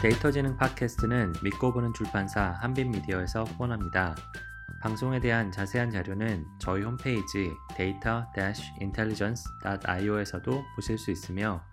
데이터지능 0.00 0.56
팟캐스트는 0.56 1.34
믿고 1.42 1.72
보는 1.72 1.92
출판사 1.92 2.52
한빛미디어에서 2.60 3.42
후원합니다. 3.42 4.14
방송에 4.80 5.18
대한 5.18 5.50
자세한 5.50 5.90
자료는 5.90 6.46
저희 6.60 6.84
홈페이지 6.84 7.50
data-intelligence.io에서도 7.76 10.64
보실 10.76 10.98
수 10.98 11.10
있으며 11.10 11.64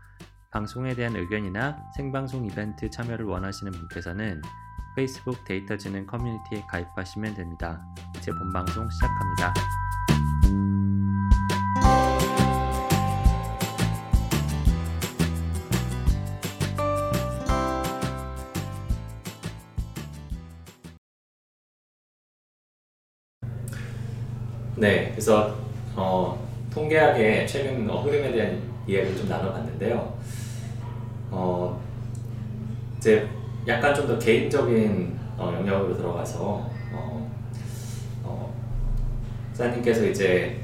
방송에 0.50 0.96
대한 0.96 1.16
의견이나 1.16 1.78
생방송 1.96 2.48
이벤트 2.48 2.90
참여를 2.90 3.28
원하시는 3.28 3.72
분께서는 3.72 4.42
페이스북 4.96 5.46
데이터지능 5.46 6.08
커뮤니티에 6.08 6.66
가입하시면 6.68 7.36
됩니다. 7.36 7.86
이제 8.18 8.32
본방송 8.32 8.90
시작합니다. 8.90 9.54
네, 24.78 25.10
그래서 25.12 25.56
어, 25.96 26.38
통계학의 26.74 27.48
최근 27.48 27.90
어, 27.90 28.02
흐름에 28.02 28.32
대한 28.32 28.62
이야기를 28.88 29.18
좀 29.18 29.30
나눠봤는데요. 29.30 30.14
어, 31.32 31.80
이제 32.98 33.28
약간 33.68 33.94
좀 33.96 34.08
더 34.08 34.20
개인적인 34.20 35.18
어, 35.38 35.54
영역으로 35.58 35.96
들어가서 35.96 36.70
어, 36.94 37.32
어, 38.24 38.54
사님께서 39.54 40.06
이제 40.06 40.60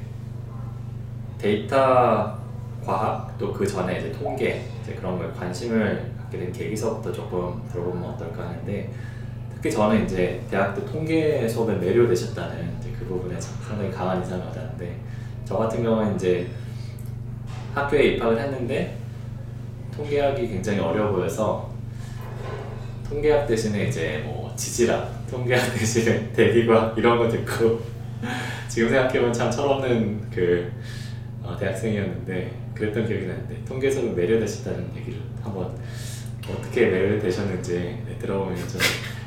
데이터 1.38 2.38
과학 2.84 3.36
또 3.38 3.52
그 3.52 3.66
전에 3.66 3.98
이제 3.98 4.12
통계 4.12 4.66
이제 4.82 4.94
그런 4.94 5.18
거에 5.18 5.28
관심을 5.38 6.12
갖게 6.18 6.38
된 6.38 6.52
계기서부터 6.52 7.12
조금 7.12 7.62
들어보면 7.72 8.10
어떨까 8.10 8.48
하는데 8.48 8.90
특히 9.54 9.70
저는 9.70 10.04
이제 10.04 10.40
대학 10.50 10.74
때 10.74 10.84
통계 10.84 11.48
수업에 11.48 11.74
매료되셨다는 11.76 12.71
부분에 13.12 13.40
상당히 13.40 13.90
강한 13.90 14.18
인상을 14.18 14.44
받았는데 14.46 14.96
저 15.44 15.56
같은 15.56 15.82
경우는 15.82 16.16
이제 16.16 16.48
학교에 17.74 18.14
입학을 18.14 18.40
했는데 18.40 18.96
통계학이 19.96 20.48
굉장히 20.48 20.78
어려워 20.78 21.12
보여서 21.12 21.70
통계학 23.08 23.46
대신에 23.46 23.88
이제 23.88 24.22
뭐 24.24 24.52
지질학, 24.56 25.26
통계학 25.30 25.60
대신에 25.74 26.32
대기과학 26.32 26.96
이런 26.96 27.18
거 27.18 27.28
듣고 27.28 27.80
지금 28.68 28.88
생각해보면 28.88 29.32
참 29.32 29.50
철없는 29.50 30.30
그 30.30 30.72
어, 31.42 31.56
대학생이었는데 31.58 32.50
그랬던 32.74 33.06
기억이 33.06 33.26
나는데 33.26 33.56
통계 33.66 33.90
수업에 33.90 34.12
매료되셨다는 34.12 34.92
얘기를 34.96 35.18
한번 35.42 35.76
어떻게 36.48 36.86
매료되셨는지 36.86 37.98
네, 38.06 38.16
들어보면 38.18 38.56
좀 38.56 38.80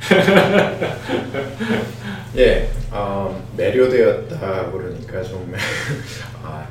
예, 2.37 2.69
어, 2.97 3.43
매료되었다 3.57 4.71
그러니까 4.71 5.21
좀 5.21 5.53
아, 6.43 6.65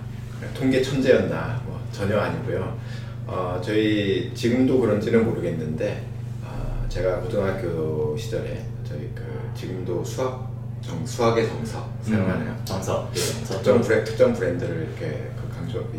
통계 0.54 0.80
천재였나 0.80 1.60
뭐 1.66 1.78
전혀 1.92 2.18
아니고요. 2.18 2.78
어, 3.26 3.60
저희 3.62 4.32
지금도 4.34 4.80
그런지는 4.80 5.24
모르겠는데 5.26 6.02
어, 6.42 6.86
제가 6.88 7.16
고등학교 7.20 8.16
시절에 8.18 8.64
저희 8.88 9.10
그 9.14 9.22
지금도 9.54 10.02
수학 10.02 10.50
정 10.80 11.04
수학의 11.06 11.46
정서 11.46 11.86
사용하나요? 12.02 12.50
음, 12.50 12.62
정서 12.64 13.10
예, 13.14 13.20
특정 13.44 13.80
브랜 13.82 14.04
특정 14.04 14.32
브랜드를 14.34 14.88
이렇게 14.98 15.30
그 15.36 15.54
강조하기 15.54 15.98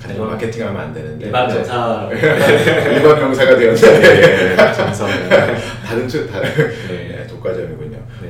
가령 0.00 0.16
일반- 0.16 0.30
마케팅하면 0.32 0.80
안 0.82 0.94
되는데 0.94 1.26
일반 1.26 1.48
네. 1.48 1.54
정사 1.54 2.08
일반 2.12 3.18
명사가 3.20 3.56
되었는데 3.56 4.56
네, 4.56 4.72
정서 4.74 5.06
다른 5.86 6.08
쪽 6.08 6.30
다른 6.30 6.48
네. 6.88 7.08
네, 7.08 7.26
독과점이군요. 7.26 7.75
네. 7.75 7.75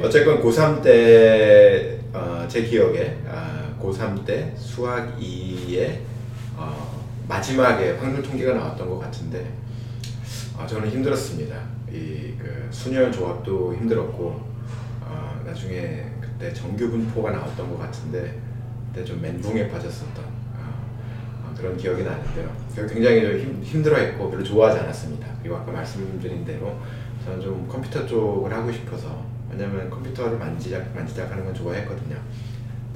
어쨌건 0.06 0.40
고3 0.40 0.82
때, 0.82 1.98
어, 2.12 2.46
제 2.48 2.62
기억에, 2.62 3.18
아, 3.28 3.74
고3 3.82 4.24
때 4.24 4.52
수학 4.56 5.18
2에, 5.18 5.98
어, 6.56 7.04
마지막에 7.26 7.90
확률 7.96 8.22
통계가 8.22 8.54
나왔던 8.54 8.88
것 8.88 9.00
같은데, 9.00 9.52
아, 10.56 10.64
저는 10.64 10.88
힘들었습니다. 10.90 11.56
이, 11.90 12.34
그, 12.38 12.68
순열 12.70 13.10
조합도 13.10 13.74
힘들었고, 13.74 14.40
어, 15.00 15.42
나중에 15.44 16.04
그때 16.20 16.54
정규 16.54 16.88
분포가 16.88 17.32
나왔던 17.32 17.68
것 17.68 17.76
같은데, 17.76 18.38
그때 18.86 19.04
좀 19.04 19.20
멘붕에 19.20 19.68
빠졌었던, 19.68 20.24
어, 20.24 20.84
어, 21.42 21.54
그런 21.58 21.76
기억이 21.76 22.04
나는데요. 22.04 22.48
굉장히 22.76 23.22
좀 23.22 23.38
힘, 23.38 23.60
힘들어했고, 23.60 24.30
별로 24.30 24.44
좋아하지 24.44 24.78
않았습니다. 24.78 25.26
그리고 25.40 25.56
아까 25.56 25.72
말씀드린 25.72 26.44
대로, 26.44 26.78
저는 27.24 27.40
좀 27.40 27.66
컴퓨터 27.68 28.06
쪽을 28.06 28.52
하고 28.52 28.70
싶어서 28.70 29.35
왜냐면 29.50 29.88
컴퓨터를 29.90 30.38
만지작 30.38 30.94
만지작 30.94 31.30
하는 31.30 31.44
건 31.44 31.54
좋아했거든요. 31.54 32.16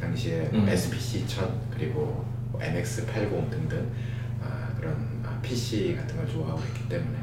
당시에 0.00 0.48
뭐 0.52 0.60
음. 0.62 0.68
SPC 0.68 1.26
1000 1.26 1.44
그리고 1.74 2.24
뭐 2.50 2.60
MX80 2.60 3.50
등등 3.50 3.86
아, 4.42 4.68
그런 4.78 4.94
아, 5.24 5.38
PC 5.42 5.94
같은 5.96 6.16
걸 6.16 6.26
좋아하고 6.26 6.60
있기 6.68 6.88
때문에 6.88 7.18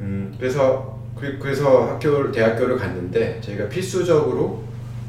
음, 0.00 0.34
그래서 0.38 1.00
그, 1.16 1.38
그래서 1.38 1.92
학교를 1.94 2.32
대학교를 2.32 2.76
갔는데 2.76 3.40
저희가 3.40 3.68
필수적으로 3.68 4.64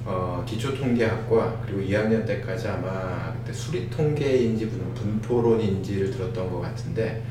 어, 0.05 0.43
기초 0.45 0.75
통계학과 0.75 1.61
그리고 1.65 1.81
2학년 1.81 2.25
때까지 2.25 2.67
아마 2.67 3.33
그때 3.33 3.53
수리 3.53 3.89
통계인지 3.89 4.69
분- 4.69 4.93
분포론인지를 4.93 6.11
들었던 6.11 6.51
것 6.51 6.61
같은데 6.61 7.23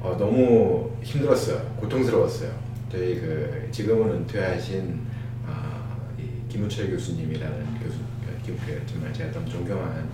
어, 0.00 0.16
너무 0.18 0.90
힘들었어요. 1.02 1.58
고통스러웠어요. 1.80 2.65
저희 2.90 3.20
그 3.20 3.68
지금은 3.70 4.10
은퇴하신 4.12 5.00
아, 5.46 5.86
이 6.18 6.22
김우철 6.48 6.90
교수님이라는 6.90 7.66
교수, 7.82 7.98
그 8.24 8.42
김- 8.44 8.58
그 8.64 8.80
정말 8.86 9.12
제가 9.12 9.32
너무 9.32 9.48
존경하는 9.48 10.04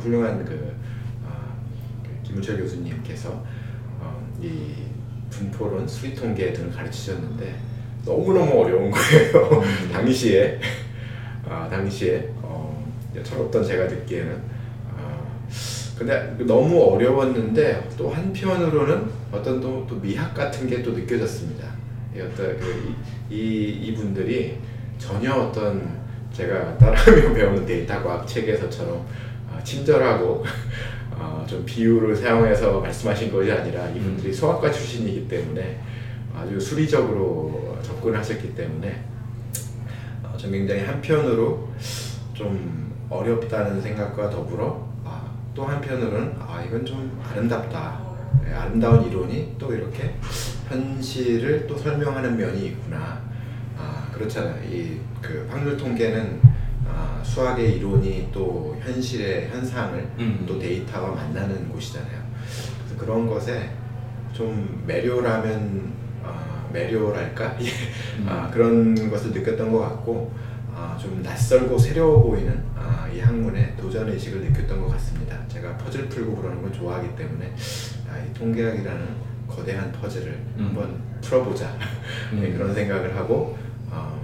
훌륭한 0.00 0.44
그, 0.44 0.74
아, 1.26 1.52
그 2.02 2.10
김우철 2.22 2.58
교수님께서 2.58 3.44
어, 4.00 4.26
이 4.42 4.72
분포론, 5.30 5.86
수리 5.86 6.14
통계 6.14 6.52
등을 6.52 6.70
가르치셨는데 6.70 7.54
너무 8.04 8.32
너무 8.32 8.62
어려운 8.62 8.90
거예요. 8.90 9.60
음. 9.62 9.88
당시에 9.92 10.60
아, 11.46 11.68
당시에 11.70 12.30
어, 12.42 12.92
철없던 13.22 13.64
제가 13.64 13.86
듣기에는 13.88 14.42
아, 14.96 15.22
근데 15.98 16.36
너무 16.44 16.82
어려웠는데 16.82 17.88
또 17.96 18.10
한편으로는 18.10 19.10
어떤 19.32 19.60
또, 19.60 19.86
또 19.86 19.96
미학 19.96 20.34
같은 20.34 20.66
게 20.68 20.82
또 20.82 20.92
느껴졌습니다. 20.92 21.83
이 22.14 22.20
어떤 22.20 22.58
그 22.58 22.94
이, 23.30 23.34
이 23.34 23.86
이분들이 23.86 24.58
전혀 24.98 25.32
어떤 25.32 26.04
제가 26.32 26.78
따라하며 26.78 27.34
배우는 27.34 27.66
데이터 27.66 28.02
과학 28.02 28.26
책에서처럼 28.26 29.04
아, 29.52 29.62
친절하고 29.62 30.44
아, 31.18 31.44
좀 31.48 31.64
비유를 31.64 32.14
사용해서 32.14 32.80
말씀하신 32.80 33.32
것이 33.32 33.50
아니라 33.50 33.88
이분들이 33.90 34.32
수학과 34.32 34.70
출신이기 34.70 35.26
때문에 35.28 35.80
아주 36.36 36.58
수리적으로 36.60 37.78
접근하셨기 37.82 38.54
때문에 38.54 39.04
어, 40.22 40.36
전 40.36 40.52
굉장히 40.52 40.82
한편으로 40.82 41.68
좀 42.32 42.92
어렵다는 43.10 43.80
생각과 43.80 44.30
더불어 44.30 44.88
아, 45.04 45.32
또 45.54 45.64
한편으로는 45.64 46.36
아 46.38 46.62
이건 46.66 46.86
좀 46.86 47.20
아름답다. 47.28 48.02
네, 48.44 48.52
아름다운 48.52 49.06
이론이 49.06 49.54
또 49.58 49.72
이렇게 49.72 50.14
현실을 50.68 51.66
또 51.66 51.76
설명하는 51.76 52.36
면이 52.36 52.66
있구나 52.66 53.20
아 53.78 54.08
그렇잖아요 54.12 54.62
이그 54.64 55.46
확률 55.50 55.76
통계는 55.76 56.40
아, 56.86 57.20
수학의 57.22 57.76
이론이 57.76 58.28
또 58.32 58.76
현실의 58.80 59.48
현상을 59.48 59.98
음. 60.18 60.44
또 60.46 60.58
데이터와 60.58 61.14
만나는 61.14 61.68
곳이잖아요 61.70 62.22
그래서 62.78 62.96
그런 62.98 63.26
것에 63.26 63.70
좀 64.32 64.82
매료라면 64.86 65.92
아, 66.22 66.68
매료랄까 66.72 67.56
예. 67.62 67.66
음. 68.18 68.26
아, 68.28 68.50
그런 68.50 69.10
것을 69.10 69.32
느꼈던 69.32 69.72
것 69.72 69.80
같고 69.80 70.32
아, 70.74 70.98
좀 71.00 71.22
낯설고 71.22 71.78
새로워 71.78 72.22
보이는 72.22 72.62
아, 72.76 73.08
이 73.12 73.20
학문에 73.20 73.76
도전 73.76 74.08
의식을 74.08 74.40
느꼈던 74.40 74.80
것 74.80 74.88
같습니다. 74.92 75.38
제가 75.48 75.76
퍼즐 75.78 76.08
풀고 76.08 76.36
그러는 76.36 76.60
걸 76.60 76.72
좋아하기 76.72 77.14
때문에 77.14 77.54
아, 78.10 78.18
이 78.18 78.32
통계학이라는 78.34 79.33
거대한 79.54 79.92
퍼즐을 79.92 80.32
음. 80.58 80.66
한번 80.66 81.02
풀어보자 81.20 81.70
네, 82.32 82.48
음. 82.48 82.54
그런 82.56 82.74
생각을 82.74 83.16
하고 83.16 83.56
어, 83.90 84.20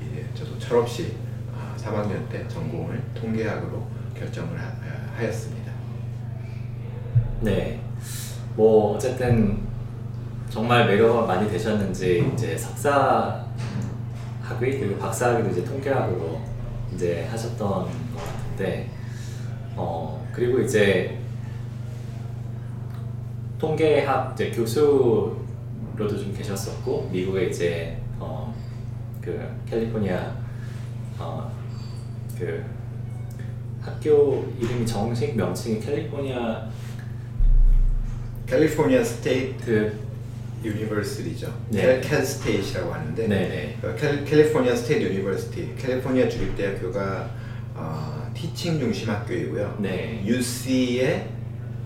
이제 0.00 0.24
저도 0.34 0.58
철없이 0.58 1.16
아, 1.54 1.74
3학년 1.76 2.28
때 2.28 2.46
전공을 2.48 3.02
통계학으로 3.14 3.86
결정을 4.18 4.58
하, 4.58 4.72
하였습니다. 5.16 5.72
네. 7.40 7.80
뭐 8.54 8.94
어쨌든 8.94 9.60
정말 10.48 10.86
매료가 10.86 11.26
많이 11.26 11.48
되셨는지 11.48 12.32
이제 12.34 12.56
석사 12.56 13.44
학위 14.42 14.78
그리고 14.78 14.98
박사 14.98 15.30
학위도 15.32 15.50
이제 15.50 15.64
통계학으로 15.64 16.40
이제 16.94 17.26
하셨던 17.30 17.84
것 18.14 18.24
같은데 18.24 18.90
어 19.76 20.26
그리고 20.32 20.60
이제 20.60 21.18
통계학 23.60 24.32
이제 24.34 24.50
교수 24.50 25.36
뉴욕으로도 26.00 26.18
좀 26.18 26.34
계셨었고 26.34 27.10
미국에 27.12 27.46
이제 27.46 27.98
어, 28.18 28.54
그 29.20 29.46
캘리포니아 29.68 30.34
어, 31.18 31.52
그 32.38 32.64
학교 33.82 34.50
이름이 34.58 34.86
정식 34.86 35.36
명칭이 35.36 35.80
캘리포니아 35.80 36.68
California 38.46 39.04
State 39.04 39.64
그 39.64 40.10
University죠. 40.64 41.54
네. 41.70 42.00
Cal 42.00 42.22
State라고 42.22 42.92
하는데 42.92 43.28
네네. 43.28 43.78
그 43.80 43.96
캘, 43.96 44.24
California 44.24 44.74
State 44.74 45.04
University, 45.06 45.74
캘리포니아 45.78 46.28
주립대학교가 46.28 47.30
어, 47.74 48.30
teaching 48.34 48.78
중심 48.78 49.10
학교이고요. 49.10 49.78
네. 49.80 50.22
UC의 50.24 51.28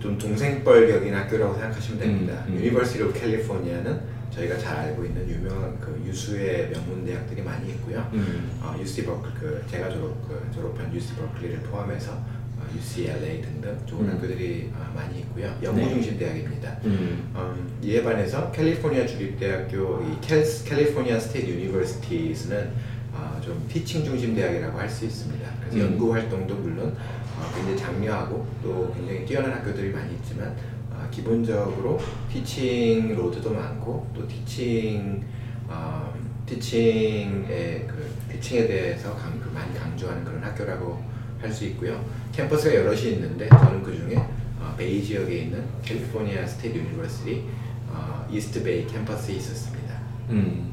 좀 0.05 0.19
동생뻘격인 0.19 1.15
학교라고 1.15 1.55
생각하시면 1.55 1.99
됩니다. 1.99 2.45
음, 2.47 2.53
음. 2.53 2.59
University 2.59 3.03
of 3.05 3.19
California는 3.19 3.99
저희가 4.33 4.59
잘 4.59 4.77
알고 4.77 5.03
있는 5.03 5.27
유명한 5.27 5.81
그 5.81 5.99
유수의 6.07 6.69
명문 6.71 7.07
대학들이 7.07 7.41
많이 7.41 7.71
있고요. 7.71 8.07
음. 8.13 8.51
어, 8.61 8.77
UC 8.79 9.07
버클 9.07 9.31
그 9.41 9.65
제가 9.71 9.89
졸업 9.89 10.29
그 10.29 10.47
졸업한 10.55 10.95
UC 10.95 11.15
버클리를 11.15 11.61
포함해서 11.61 12.13
어, 12.13 12.67
UCLA 12.77 13.41
등등 13.41 13.79
좋은 13.87 14.05
음. 14.07 14.11
학교들이 14.13 14.71
어, 14.75 14.93
많이 14.95 15.21
있고요. 15.21 15.57
연구 15.63 15.81
네. 15.81 15.89
중심 15.89 16.19
대학입니다. 16.19 16.77
음. 16.85 17.33
음, 17.35 17.79
이에 17.83 18.03
반해서 18.03 18.53
캘리포니아 18.53 19.07
주립 19.07 19.39
대학교 19.41 20.03
이 20.03 20.21
캘, 20.21 20.43
California 20.67 21.19
State 21.19 21.49
Universities는 21.51 22.73
어, 23.15 23.41
좀 23.43 23.65
teaching 23.73 24.05
중심 24.05 24.35
대학이라고 24.35 24.79
할 24.79 24.91
수 24.91 25.07
있습니다. 25.07 25.49
그래서 25.61 25.77
음. 25.79 25.93
연구 25.93 26.13
활동도 26.13 26.57
물론 26.57 26.89
어, 26.99 27.24
굉장히 27.55 27.77
장려하고 27.79 28.47
또 28.63 28.93
굉장히 28.95 29.25
뛰어난 29.25 29.53
학교들이 29.53 29.91
많이 29.91 30.15
있지만 30.15 30.55
어, 30.91 31.07
기본적으로 31.11 31.99
teaching 32.33 33.15
load도 33.17 33.53
많고 33.53 34.07
또 34.15 34.27
teaching 34.29 35.23
어, 35.69 36.13
teaching의 36.47 37.87
그 37.89 38.11
teaching에 38.33 38.67
대해서 38.67 39.15
강, 39.17 39.39
그 39.41 39.49
많이 39.51 39.75
강조하는 39.75 40.25
그런 40.25 40.43
학교라고 40.43 41.03
할 41.41 41.53
수 41.53 41.67
있고요. 41.67 42.03
캠퍼스가 42.33 42.75
여럿이 42.75 43.13
있는데 43.13 43.49
저는 43.49 43.83
그 43.83 43.95
중에 43.95 44.17
어, 44.17 44.75
베이 44.79 45.05
지역에 45.05 45.41
있는 45.41 45.63
California 45.83 46.47
State 46.47 46.79
University 46.79 47.45
어, 47.91 48.27
East 48.31 48.63
Bay 48.63 48.87
캠퍼스에 48.87 49.35
있었습니다. 49.35 49.95
음. 50.31 50.73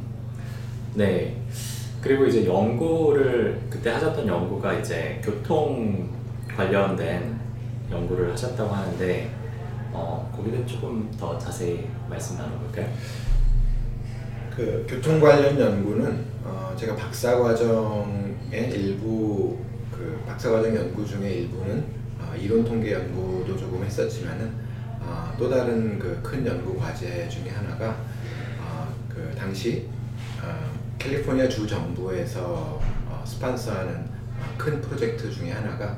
네. 0.96 1.38
그리고 2.02 2.26
이제 2.26 2.46
연구를 2.46 3.60
그때 3.70 3.92
하셨던 3.92 4.28
연구가 4.28 4.74
이제 4.80 5.22
교통 5.24 6.10
관련된 6.56 7.40
연구를 7.92 8.32
하셨다고 8.32 8.70
하는데 8.74 9.30
어, 9.94 10.32
거기는 10.36 10.66
조금 10.66 11.12
더 11.20 11.38
자세히 11.38 11.88
말씀 12.10 12.38
나눠볼까요? 12.38 12.88
그 14.56 14.86
교통 14.88 15.20
관련 15.20 15.60
연구는 15.60 16.26
어, 16.44 16.74
제가 16.78 16.96
박사 16.96 17.38
과정의 17.38 18.72
일부 18.74 19.58
그 19.92 20.22
박사 20.28 20.50
과정 20.52 20.76
연구 20.76 21.06
중에 21.06 21.30
일부는 21.32 21.86
어, 22.20 22.34
이론 22.40 22.64
통계 22.64 22.94
연구도 22.94 23.58
조금 23.58 23.84
했었지만은 23.84 24.52
어, 25.02 25.34
또 25.38 25.50
다른 25.50 25.98
그 26.00 26.22
큰 26.22 26.46
연구 26.46 26.78
과제 26.78 27.28
중에 27.28 27.50
하나가 27.50 27.98
어, 28.60 28.88
그 29.10 29.34
당시 29.38 29.88
어, 30.42 30.72
캘리포니아 30.98 31.48
주 31.50 31.68
정부에서 31.68 32.80
어, 33.08 33.24
스폰서하는 33.26 33.94
어, 33.96 34.54
큰 34.58 34.80
프로젝트 34.82 35.30
중에 35.32 35.52
하나가 35.52 35.98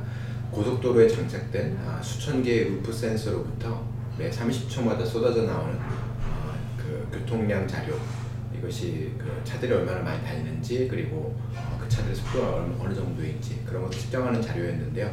고속도로에 0.54 1.08
장착된 1.08 1.80
아, 1.84 2.00
수천 2.02 2.44
개의 2.44 2.66
loop 2.66 2.94
sensor로부터 2.94 3.84
매 4.18 4.30
30초마다 4.30 5.04
쏟아져 5.04 5.44
나오는 5.44 5.76
어, 5.76 6.56
그 6.78 7.08
교통량 7.12 7.68
자료 7.68 7.98
이것이 8.56 9.12
그 9.18 9.42
차들이 9.44 9.74
얼마나 9.74 10.02
많이 10.02 10.24
다니는지 10.24 10.88
그리고 10.88 11.36
어, 11.56 11.80
그 11.82 11.90
차들의 11.90 12.16
속도가 12.16 12.68
어느, 12.80 12.94
정도인지 12.94 13.64
그런 13.66 13.84
것을 13.86 14.00
측정하는 14.00 14.42
자료였는데요. 14.42 15.12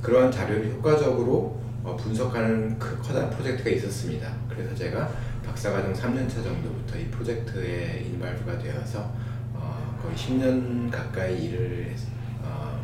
그러한 0.00 0.32
자료를 0.32 0.72
효과적으로 0.72 1.60
어, 1.84 1.94
분석하는 1.94 2.78
그 2.78 2.98
커다란 3.02 3.28
프로젝트가 3.30 3.68
있었습니다. 3.70 4.34
그래서 4.48 4.74
제가 4.74 5.12
박사과정 5.44 5.92
3년차 5.92 6.42
정도부터 6.42 6.98
이 6.98 7.04
프로젝트에 7.08 8.04
involve가 8.06 8.58
되어서 8.58 9.12
어, 9.52 9.98
거의 10.02 10.16
10년 10.16 10.90
가까이 10.90 11.44
일을 11.44 11.90
했, 11.92 11.98
어, 12.42 12.82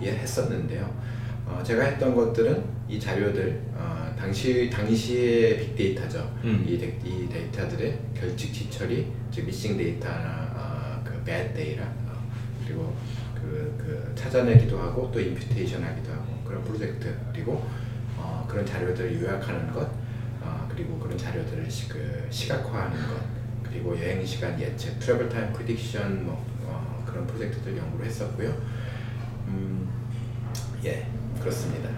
예, 0.00 0.12
했었는데요. 0.12 1.19
어, 1.50 1.62
제가 1.62 1.84
했던 1.84 2.14
것들은 2.14 2.62
이 2.88 2.98
자료들 3.00 3.60
어, 3.74 4.14
당시 4.18 4.70
당시의 4.70 5.58
빅데이터죠. 5.58 6.32
음. 6.44 6.64
이, 6.66 6.78
데, 6.78 6.98
이 7.04 7.28
데이터들의 7.28 7.98
결측치 8.14 8.52
처리, 8.54 9.10
즉 9.30 9.46
missing 9.46 9.76
data나 9.76 10.52
어, 10.54 11.02
그 11.04 11.22
bad 11.24 11.52
data 11.54 11.86
어, 12.06 12.22
그리고 12.64 12.94
그, 13.34 13.74
그 13.78 14.12
찾아내기도 14.14 14.78
하고 14.78 15.10
또 15.12 15.20
imputation 15.20 15.82
하기도 15.82 16.12
하고 16.12 16.40
그런 16.44 16.62
프로젝트 16.62 17.14
그리고 17.32 17.66
어, 18.16 18.46
그런 18.48 18.64
자료들을 18.64 19.20
요약하는 19.20 19.72
것 19.72 19.90
어, 20.42 20.68
그리고 20.70 20.98
그런 20.98 21.18
자료들을 21.18 21.68
시, 21.70 21.88
그 21.88 22.26
시각화하는 22.30 22.96
것 23.08 23.40
그리고 23.64 23.96
여행 23.98 24.24
시간 24.24 24.60
예측, 24.60 24.98
travel 24.98 25.28
time 25.28 25.52
prediction 25.52 26.22
뭐 26.22 26.44
어, 26.64 27.04
그런 27.06 27.26
프로젝트들 27.26 27.76
연구를 27.76 28.06
했었고요. 28.06 28.54
음, 29.48 29.88
예, 30.84 31.06
그렇습니다. 31.40 31.88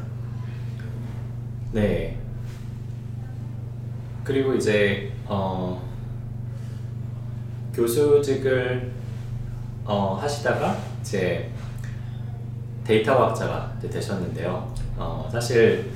네. 1.73 2.19
그리고 4.25 4.55
이제 4.55 5.13
어, 5.27 5.83
교수직을 7.75 8.93
어, 9.85 10.17
하시다가 10.21 10.79
이제 11.01 11.51
데이터 12.85 13.17
과학자가 13.17 13.79
되셨는데요. 13.81 14.73
어, 14.97 15.29
사실 15.33 15.91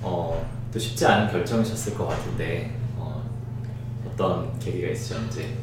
어, 0.00 0.50
또 0.72 0.78
쉽지 0.78 1.04
않은 1.06 1.30
결정이셨을 1.30 1.94
것 1.94 2.06
같은데 2.06 2.74
어, 2.96 3.22
어떤 4.06 4.58
계기가 4.58 4.88
있으셨는지. 4.88 5.58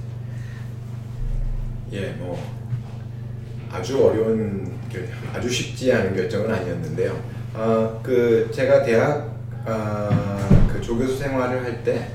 예, 1.91 2.11
뭐 2.11 2.39
아주 3.71 4.05
어려운 4.05 4.63
결, 4.63 4.78
아주 5.33 5.49
쉽지 5.49 5.91
않은 5.93 6.15
결정은 6.15 6.53
아니었는데요. 6.53 7.19
어, 7.53 7.99
그 8.03 8.49
제가 8.53 8.83
대학 8.83 9.35
아, 9.65 10.67
그 10.71 10.81
조교수 10.81 11.17
생활을 11.17 11.63
할 11.63 11.83
때 11.83 12.07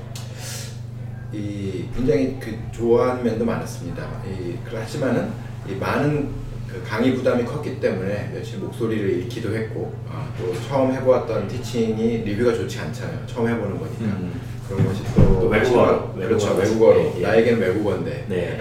이 1.33 1.85
굉장히 1.95 2.37
그 2.39 2.55
좋아하는 2.71 3.23
면도 3.23 3.43
많았습니다. 3.45 4.07
이 4.25 4.55
그- 4.63 4.77
하지만은 4.77 5.27
이 5.69 5.73
많은 5.75 6.29
그 6.67 6.81
강의 6.87 7.13
부담이 7.15 7.43
컸기 7.43 7.79
때문에 7.79 8.31
며칠 8.33 8.59
목소리를 8.59 9.09
잃기도 9.09 9.53
했고 9.53 9.93
아, 10.09 10.29
또 10.37 10.53
처음 10.67 10.93
해보았던 10.93 11.47
티칭이 11.47 12.19
리뷰가 12.19 12.53
좋지 12.53 12.79
않잖아요. 12.79 13.19
처음 13.25 13.47
해보는 13.49 13.77
거니까 13.79 14.05
음. 14.05 14.39
그런 14.69 14.85
것이 14.85 15.01
또, 15.15 15.41
또 15.41 15.47
외국어로, 15.47 16.13
그렇죠 16.13 16.53
외국어로. 16.55 16.99
예, 16.99 17.13
예. 17.17 17.21
나에겐 17.21 17.59
외국어인데 17.59 18.25
네. 18.29 18.57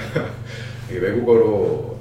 이 0.91 0.95
외국어로 0.99 1.47
어, 1.47 1.94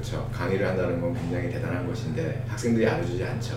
그렇죠 0.00 0.26
강의를 0.32 0.66
한다는 0.66 1.00
건 1.00 1.14
굉장히 1.14 1.50
대단한 1.50 1.86
것인데 1.86 2.42
학생들이 2.48 2.86
알아주지 2.86 3.22
않죠. 3.22 3.54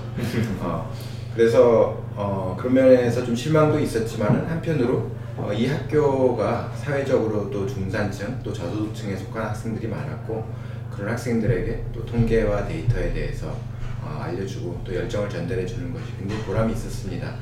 어, 0.59 0.93
그래서 1.33 2.03
어, 2.15 2.55
그런 2.59 2.73
면에서 2.73 3.25
좀 3.25 3.33
실망도 3.33 3.79
있었지만 3.79 4.45
한편으로 4.45 5.09
어, 5.37 5.51
이 5.53 5.67
학교가 5.67 6.71
사회적으로 6.75 7.49
또 7.49 7.65
중산층 7.65 8.39
또 8.43 8.51
저소득층에 8.51 9.15
속한 9.15 9.47
학생들이 9.47 9.87
많았고 9.87 10.45
그런 10.91 11.11
학생들에게 11.11 11.85
또 11.93 12.05
통계와 12.05 12.67
데이터에 12.67 13.13
대해서 13.13 13.57
어, 14.01 14.19
알려주고 14.21 14.81
또 14.83 14.93
열정을 14.93 15.29
전달해 15.29 15.65
주는 15.65 15.93
것이 15.93 16.05
굉장히 16.19 16.43
보람이 16.43 16.73
있었습니다. 16.73 17.35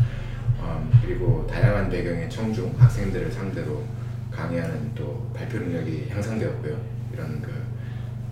어, 0.59 0.89
그리고 1.03 1.47
다양한 1.47 1.89
배경의 1.89 2.29
청중 2.29 2.75
학생들을 2.77 3.31
상대로 3.31 3.83
강의하는 4.31 4.91
또 4.93 5.27
발표 5.33 5.57
능력이 5.57 6.07
향상되었고요. 6.11 6.77
이런 7.13 7.41
그 7.41 7.60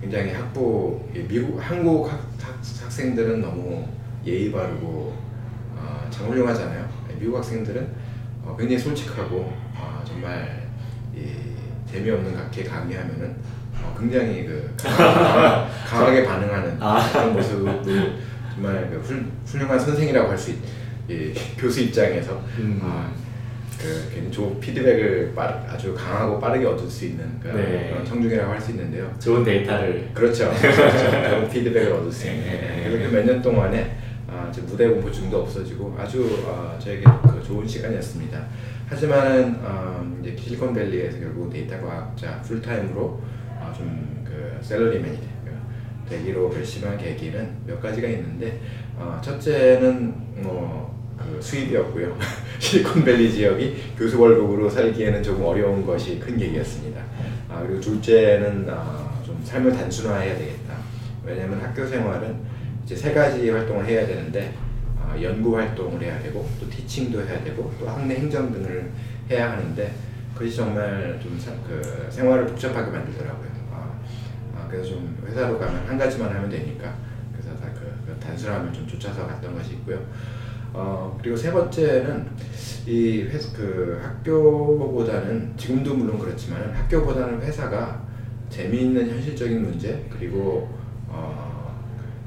굉장히 0.01 0.31
학부 0.33 1.01
이 1.13 1.19
미국 1.27 1.59
한국 1.59 2.11
학, 2.11 2.19
학, 2.41 2.55
학 2.83 2.91
생들은 2.91 3.41
너무 3.41 3.85
예의 4.25 4.51
바르고 4.51 5.15
어, 5.75 6.07
참 6.09 6.27
훌륭하잖아요. 6.27 6.87
미국 7.19 7.37
학생들은 7.37 7.87
어, 8.43 8.55
굉장히 8.57 8.81
솔직하고 8.81 9.53
어, 9.75 10.01
정말 10.05 10.67
이 11.15 11.27
재미없는 11.91 12.33
각계 12.35 12.63
강의하면은 12.63 13.35
어, 13.81 13.95
굉장히 13.99 14.45
그 14.45 14.73
강하게, 14.77 15.69
강하게 15.87 16.25
반응하는 16.25 16.77
아. 16.79 17.09
그런 17.11 17.33
모습도 17.33 17.83
정말 18.53 18.89
그 18.89 18.99
훌, 18.99 19.25
훌륭한 19.45 19.79
선생이라고 19.79 20.29
할 20.29 20.37
수 20.37 20.51
있. 20.51 20.57
이 21.09 21.33
교수 21.57 21.81
입장에서 21.81 22.39
음. 22.59 22.79
아, 22.83 23.09
그 23.79 24.29
좋은 24.29 24.59
피드백을 24.59 25.33
빠르, 25.33 25.53
아주 25.69 25.95
강하고 25.95 26.37
빠르게 26.37 26.65
얻을 26.65 26.89
수 26.89 27.05
있는 27.05 27.39
그런, 27.39 27.55
네. 27.55 27.89
그런 27.89 28.05
청중이라고 28.05 28.51
할 28.51 28.59
수 28.59 28.71
있는데요. 28.71 29.09
좋은 29.19 29.43
데이터를 29.43 30.09
그렇죠. 30.13 30.51
좋은 31.29 31.49
피드백을 31.49 31.93
얻을 31.93 32.11
수 32.11 32.27
있는. 32.27 32.43
네. 32.43 32.83
그래서 32.83 33.09
그몇년 33.09 33.41
동안에 33.41 33.97
아, 34.27 34.51
무대 34.67 34.87
공포증도 34.89 35.41
없어지고 35.43 35.95
아주 35.97 36.43
어, 36.45 36.77
저에게 36.77 37.03
그 37.23 37.41
좋은 37.41 37.65
시간이었습니다. 37.65 38.47
하지만 38.87 39.59
어, 39.63 40.17
이제 40.21 40.35
실리콘밸리에서 40.35 41.19
결국 41.19 41.49
데이터 41.49 41.79
과학자 41.79 42.41
풀타임으로 42.41 43.01
어, 43.01 43.73
좀그 43.75 44.59
샐러리맨이 44.61 45.19
되기로 46.09 46.49
결심한 46.49 46.97
계기는 46.97 47.57
몇 47.65 47.81
가지가 47.81 48.07
있는데 48.09 48.59
어, 48.97 49.19
첫째는 49.23 50.13
뭐 50.43 50.99
그 51.19 51.41
수입이었고요. 51.41 52.17
실리콘밸리 52.59 53.31
지역이 53.31 53.93
교수 53.97 54.19
월급으로 54.19 54.69
살기에는 54.69 55.23
조금 55.23 55.45
어려운 55.45 55.85
것이 55.85 56.19
큰 56.19 56.37
계기였습니다. 56.37 57.01
아, 57.49 57.63
그리고 57.65 57.79
둘째는 57.79 58.67
아, 58.69 59.19
좀 59.25 59.41
삶을 59.43 59.71
단순화해야 59.71 60.37
되겠다. 60.37 60.75
왜냐하면 61.23 61.61
학교 61.61 61.85
생활은 61.85 62.35
이제 62.83 62.95
세 62.95 63.13
가지 63.13 63.49
활동을 63.49 63.85
해야 63.85 64.05
되는데 64.05 64.53
아, 64.99 65.15
연구 65.21 65.57
활동을 65.57 66.01
해야 66.01 66.21
되고 66.21 66.47
또 66.59 66.69
티칭도 66.69 67.25
해야 67.25 67.43
되고 67.43 67.73
또 67.79 67.87
학내 67.87 68.15
행정 68.15 68.51
등을 68.51 68.91
해야 69.29 69.53
하는데 69.53 69.91
그것이 70.33 70.55
정말 70.55 71.19
좀 71.21 71.37
그 71.67 72.07
생활을 72.09 72.47
복잡하게 72.47 72.91
만들더라고요. 72.91 73.49
아, 73.71 73.93
아, 74.55 74.67
그래서 74.69 74.89
좀 74.89 75.17
회사로 75.27 75.57
가면 75.57 75.87
한 75.87 75.97
가지만 75.97 76.29
하면 76.35 76.49
되니까 76.49 76.95
그래서 77.31 77.57
다그 77.59 77.79
그 78.05 78.15
단순함을 78.19 78.73
좀 78.73 78.87
쫓아서 78.87 79.25
갔던 79.27 79.55
것이 79.55 79.73
있고요. 79.73 79.99
어, 80.73 81.17
그리고 81.21 81.35
세 81.35 81.51
번째는 81.51 82.27
이 82.85 83.23
회, 83.23 83.37
그 83.55 83.99
학교보다는 84.01 85.53
지금도 85.57 85.95
물론 85.95 86.19
그렇지만 86.19 86.71
학교보다는 86.73 87.41
회사가 87.41 88.01
재미있는 88.49 89.09
현실적인 89.09 89.61
문제 89.63 90.05
그리고 90.09 90.69
어, 91.07 91.75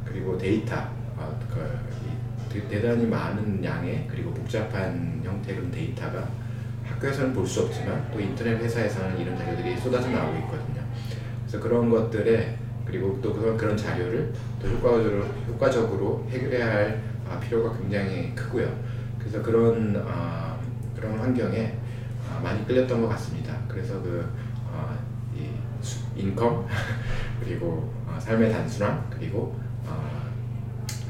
그리고 0.04 0.36
데이터 0.36 0.76
어, 1.16 1.38
그, 1.52 2.62
대단히 2.68 3.06
많은 3.06 3.64
양의 3.64 4.06
그리고 4.10 4.30
복잡한 4.34 5.20
형태의 5.24 5.70
데이터가 5.70 6.28
학교에서는 6.84 7.32
볼 7.32 7.46
수 7.46 7.62
없지만 7.62 8.10
또 8.12 8.20
인터넷 8.20 8.56
회사에서는 8.56 9.18
이런 9.18 9.36
자료들이 9.38 9.78
쏟아져 9.78 10.08
나오고 10.10 10.36
있거든요. 10.40 10.82
그래서 11.46 11.60
그런 11.60 11.88
것들에 11.88 12.56
그리고 12.84 13.18
또 13.22 13.32
그런 13.32 13.56
그런 13.56 13.76
자료를 13.76 14.32
더 14.60 14.68
효과적으로 14.68 15.24
효과적으로 15.48 16.26
해결해야 16.30 16.66
할 16.66 17.00
아, 17.28 17.38
필요가 17.40 17.76
굉장히 17.78 18.34
크고요. 18.34 18.68
그래서 19.18 19.42
그런 19.42 20.02
아, 20.06 20.56
그런 20.94 21.18
환경에 21.18 21.74
아, 22.30 22.40
많이 22.40 22.66
끌렸던 22.66 23.00
것 23.00 23.08
같습니다. 23.08 23.56
그래서 23.68 24.00
그 24.02 24.28
아, 24.72 24.96
이 25.34 25.48
인컴 26.20 26.66
그리고 27.42 27.92
아, 28.08 28.18
삶의 28.18 28.52
단순함 28.52 29.06
그리고 29.10 29.58
아, 29.86 30.22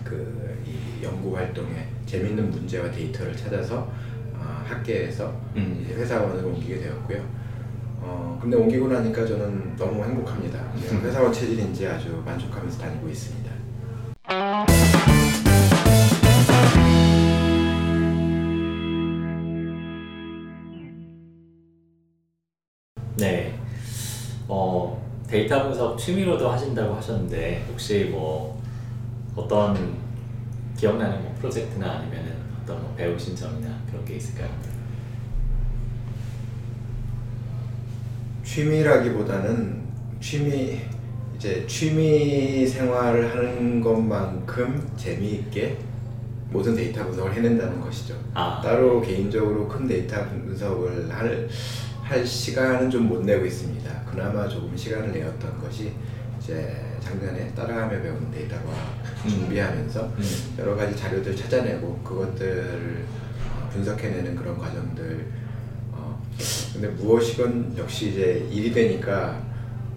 그이 0.04 1.02
연구 1.02 1.36
활동에 1.36 1.88
재밌는 2.06 2.50
문제와 2.50 2.90
데이터를 2.90 3.36
찾아서 3.36 3.90
아, 4.38 4.64
학계에서 4.66 5.34
음. 5.56 5.84
회사원으로 5.88 6.48
옮기게 6.48 6.78
되었고요. 6.80 7.22
어, 8.04 8.38
근데 8.42 8.56
옮기고 8.56 8.88
나니까 8.88 9.24
저는 9.24 9.76
너무 9.76 10.02
행복합니다. 10.04 10.58
회사원 11.02 11.32
체질인지 11.32 11.86
아주 11.86 12.20
만족하면서 12.24 12.78
다니고 12.80 13.08
있습니다. 13.08 13.52
데이터 25.32 25.62
분석 25.62 25.96
취미로도 25.96 26.46
하신다고 26.46 26.94
하셨는데 26.96 27.64
혹시 27.70 28.10
뭐 28.12 28.60
어떤 29.34 29.94
기억나는 30.76 31.22
뭐 31.22 31.34
프로젝트나 31.38 31.90
아니면은 31.90 32.34
어떤 32.62 32.82
뭐 32.82 32.94
배우신 32.94 33.34
점이나 33.34 33.74
그런 33.90 34.04
게 34.04 34.16
있을까요? 34.16 34.50
취미라기보다는 38.44 39.80
취미 40.20 40.78
이제 41.36 41.66
취미 41.66 42.66
생활을 42.66 43.30
하는 43.30 43.80
것만큼 43.80 44.86
재미있게 44.98 45.78
모든 46.50 46.74
데이터 46.74 47.06
분석을 47.06 47.32
해낸다는 47.32 47.80
것이죠. 47.80 48.14
아. 48.34 48.60
따로 48.62 49.00
개인적으로 49.00 49.66
큰 49.66 49.88
데이터 49.88 50.22
분석을 50.28 51.10
할, 51.10 51.48
할 52.12 52.26
시간은 52.26 52.90
좀 52.90 53.08
못 53.08 53.24
내고 53.24 53.46
있습니다. 53.46 53.90
그나마 54.10 54.46
조금 54.46 54.76
시간을 54.76 55.12
내었던 55.12 55.58
것이 55.58 55.92
이제 56.38 56.76
작년에 57.00 57.48
따라 57.54 57.76
하며 57.76 58.02
배우는 58.02 58.30
데이터 58.30 58.45
과학 58.45 58.60
음. 59.24 59.30
준비하면서 59.30 60.12
음. 60.18 60.22
여러 60.58 60.76
가지 60.76 60.94
자료들 60.94 61.34
찾아내고 61.34 62.00
그것들을 62.04 63.04
어, 63.48 63.68
분석해내는 63.72 64.36
그런 64.36 64.58
과정들. 64.58 65.26
어, 65.92 66.22
근데 66.74 66.88
무엇이건 66.88 67.74
역시 67.78 68.10
이제 68.10 68.46
일이 68.50 68.70
되니까 68.72 69.40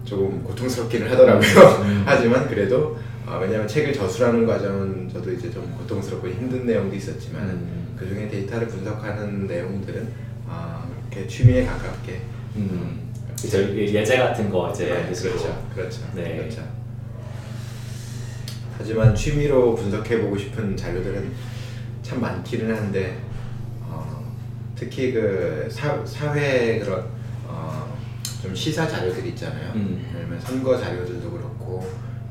조금 0.06 0.42
고통스럽기는 0.42 1.10
하더라고요. 1.10 1.82
음. 1.82 2.02
하지만 2.08 2.48
그래도 2.48 2.96
어, 3.26 3.38
왜냐하면 3.42 3.68
책을 3.68 3.92
저술하는 3.92 4.46
과정은 4.46 5.10
저도 5.12 5.32
이제 5.32 5.50
좀 5.50 5.70
고통스럽고 5.76 6.28
힘든 6.28 6.64
내용도 6.64 6.96
있었지만 6.96 7.42
음. 7.42 7.94
그 7.98 8.08
중에 8.08 8.26
데이터를 8.28 8.68
분석하는 8.68 9.46
내용들은 9.46 10.02
어, 10.02 10.25
이렇게 11.16 11.26
취미에 11.26 11.64
가깝게 11.64 12.20
음. 12.56 13.10
그죠 13.40 13.58
예제 13.74 14.18
같은 14.18 14.50
거 14.50 14.70
이제 14.70 14.86
네. 14.86 15.12
그렇죠, 15.12 15.66
그렇죠, 15.74 16.02
네. 16.14 16.36
그렇죠. 16.36 16.62
하지만 18.76 19.14
취미로 19.14 19.74
분석해 19.74 20.20
보고 20.20 20.36
싶은 20.36 20.76
자료들은 20.76 21.32
참 22.02 22.20
많기는 22.20 22.76
한데 22.76 23.18
어, 23.82 24.30
특히 24.74 25.12
그 25.12 25.66
사, 25.70 26.04
사회 26.04 26.78
그런 26.78 27.06
어, 27.46 27.96
좀 28.42 28.54
시사 28.54 28.86
자료들 28.86 29.26
있잖아요. 29.28 29.72
음. 29.74 30.04
예를 30.10 30.26
들면 30.26 30.40
선거 30.40 30.78
자료들도 30.78 31.30
그렇고 31.30 31.90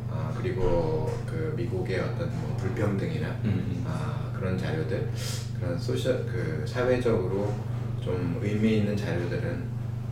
어, 0.09 0.35
그리고 0.39 1.11
그 1.25 1.53
미국의 1.57 1.99
어떤 1.99 2.29
뭐 2.39 2.55
불평등이나 2.57 3.27
음. 3.43 3.83
아, 3.87 4.31
그런 4.37 4.55
자료들 4.57 5.09
그런 5.59 5.79
소셜 5.79 6.25
그 6.27 6.63
사회적으로 6.67 7.51
좀 8.05 8.39
의미 8.41 8.77
있는 8.77 8.95
자료들은 8.95 9.63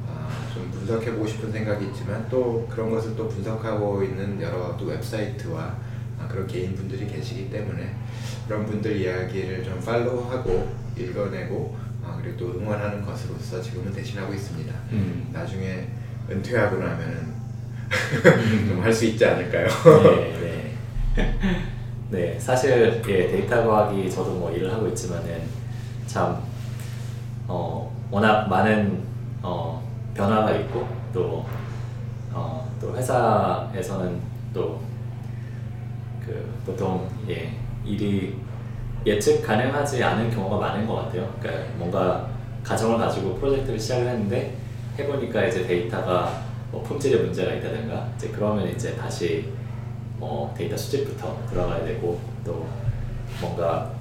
아, 0.08 0.28
좀 0.54 0.70
분석해 0.72 1.12
보고 1.14 1.28
싶은 1.28 1.52
생각이 1.52 1.86
있지만 1.86 2.28
또 2.30 2.68
그런 2.70 2.90
것을 2.90 3.16
또 3.16 3.28
분석하고 3.30 4.04
있는 4.04 4.42
여러 4.42 4.76
또 4.78 4.86
웹사이트와 4.86 5.78
아, 6.20 6.28
그런 6.28 6.48
개인 6.48 6.76
분들이 6.76 7.06
계시기 7.08 7.50
때문에 7.52 7.94
그런 8.48 8.66
분들 8.66 8.96
이야기를 8.98 9.64
좀 9.64 9.80
팔로우하고 9.86 10.74
읽어내고 10.98 11.78
아, 12.04 12.20
그리고 12.22 12.38
또 12.38 12.60
응원하는 12.60 13.06
것으로서 13.06 13.62
지금은 13.62 13.94
대신하고 13.94 14.34
있습니다. 14.34 14.74
음. 14.92 15.30
나중에 15.32 15.88
은퇴하고 16.30 16.78
나면은 16.78 17.34
좀 18.70 18.82
할 18.84 18.92
수 18.92 19.06
있지 19.06 19.24
않을까요? 19.26 19.68
네, 20.04 20.74
네. 21.16 21.40
네, 22.10 22.40
사실 22.40 23.02
예, 23.08 23.28
데이터 23.28 23.66
과학이 23.68 24.10
저도 24.10 24.34
뭐 24.34 24.52
일을 24.52 24.72
하고 24.74 24.88
있지만은 24.88 25.42
참 26.08 26.38
어, 27.48 27.92
워낙 28.12 28.48
많은 28.48 29.04
어, 29.42 29.84
변화가 30.14 30.52
있고 30.52 30.88
또, 31.14 31.46
어, 32.34 32.68
또 32.80 32.96
회사에서는 32.96 34.22
또 34.54 34.94
그 36.26 36.50
보통 36.66 37.08
예, 37.30 37.54
일이 37.86 38.38
예측 39.06 39.42
가능하지 39.46 40.02
않은 40.04 40.32
경우가 40.32 40.58
많은 40.58 40.88
것 40.88 40.96
같아요. 40.96 41.30
그러니까 41.40 41.66
뭔가 41.78 42.30
가정을 42.64 42.98
가지고 42.98 43.36
프로젝트를 43.36 43.78
시작을 43.78 44.08
했는데 44.08 44.56
해보니까 44.98 45.46
이제 45.46 45.68
데이터가 45.68 46.44
뭐 46.72 46.82
품질에 46.82 47.22
문제가 47.22 47.54
있다든가 47.54 48.08
이제 48.16 48.30
그러면 48.30 48.68
이제 48.70 48.96
다시 48.96 49.52
뭐 50.18 50.54
데이터 50.58 50.78
수집부터 50.78 51.38
들어가야 51.50 51.84
되고 51.84 52.20
또 52.46 52.66
뭔가 53.42 53.92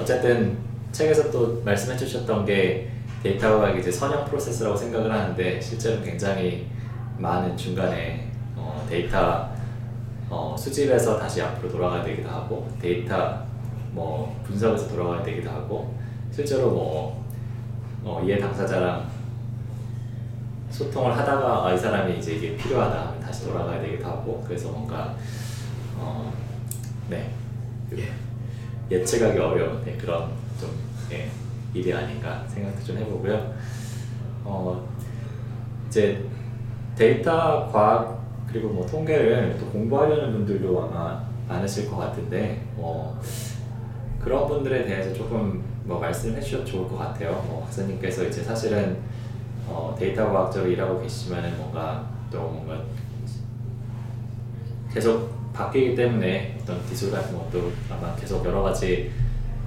어쨌든 0.00 0.58
책에서 0.92 1.30
또 1.30 1.62
말씀해 1.64 1.96
주셨던 1.96 2.44
게 2.44 2.90
데이터가 3.22 3.70
이제 3.70 3.90
선형 3.90 4.24
프로세스라고 4.26 4.76
생각을 4.76 5.12
하는데 5.12 5.60
실제로 5.60 6.02
굉장히 6.02 6.66
많은 7.18 7.56
중간에 7.56 8.30
어, 8.56 8.86
데이터 8.88 9.50
어, 10.28 10.56
수집에서 10.58 11.18
다시 11.18 11.42
앞으로 11.42 11.70
돌아가야 11.70 12.02
되기도 12.04 12.28
하고 12.28 12.68
데이터 12.80 13.44
뭐 13.92 14.40
분석에서 14.44 14.88
돌아가야 14.88 15.22
되기도 15.22 15.50
하고 15.50 15.94
실제로 16.32 16.70
뭐 16.70 17.24
어, 18.04 18.22
이해 18.24 18.38
당사자랑 18.38 19.08
소통을 20.70 21.16
하다가 21.16 21.66
아, 21.66 21.74
이 21.74 21.78
사람이 21.78 22.18
이제 22.18 22.34
이게 22.36 22.56
필요하다 22.56 23.08
하면 23.08 23.20
다시 23.20 23.44
돌아가야 23.44 23.82
되기도 23.82 24.06
하고 24.06 24.42
그래서 24.46 24.70
뭔가 24.70 25.14
어, 25.98 26.32
네 27.08 27.30
예. 27.96 28.12
예측하기 28.90 29.38
어려운 29.38 29.84
네, 29.84 29.96
그런 29.96 30.30
좀 30.60 30.70
예, 31.12 31.30
일이 31.72 31.92
아닌가 31.92 32.44
생각도 32.46 32.84
좀 32.84 32.98
해보고요. 32.98 33.54
어, 34.44 34.88
이제 35.88 36.24
데이터 36.96 37.68
과학 37.70 38.20
그리고 38.46 38.68
뭐 38.68 38.86
통계를 38.86 39.56
또 39.58 39.66
공부하려는 39.66 40.32
분들도 40.32 40.82
아마 40.82 41.24
많으실 41.48 41.88
것 41.88 41.96
같은데 41.96 42.62
어, 42.76 43.20
그런 44.20 44.46
분들에 44.46 44.84
대해서 44.84 45.14
조금 45.14 45.62
뭐 45.84 45.98
말씀해 45.98 46.40
주셔도 46.40 46.64
좋을 46.64 46.88
것 46.88 46.98
같아요. 46.98 47.32
뭐 47.48 47.62
박사님께서 47.64 48.24
이제 48.24 48.42
사실은 48.42 48.98
어, 49.66 49.94
데이터 49.98 50.30
과학자로 50.30 50.68
일하고 50.68 51.00
계시지만은 51.00 51.56
뭔가 51.56 52.08
또 52.30 52.38
뭔가 52.38 52.82
계속 54.92 55.52
바뀌기 55.52 55.94
때문에 55.94 56.58
어떤 56.60 56.84
기술 56.86 57.10
같은 57.12 57.36
것도 57.36 57.72
아마 57.88 58.14
계속 58.16 58.44
여러 58.44 58.62
가지 58.62 59.10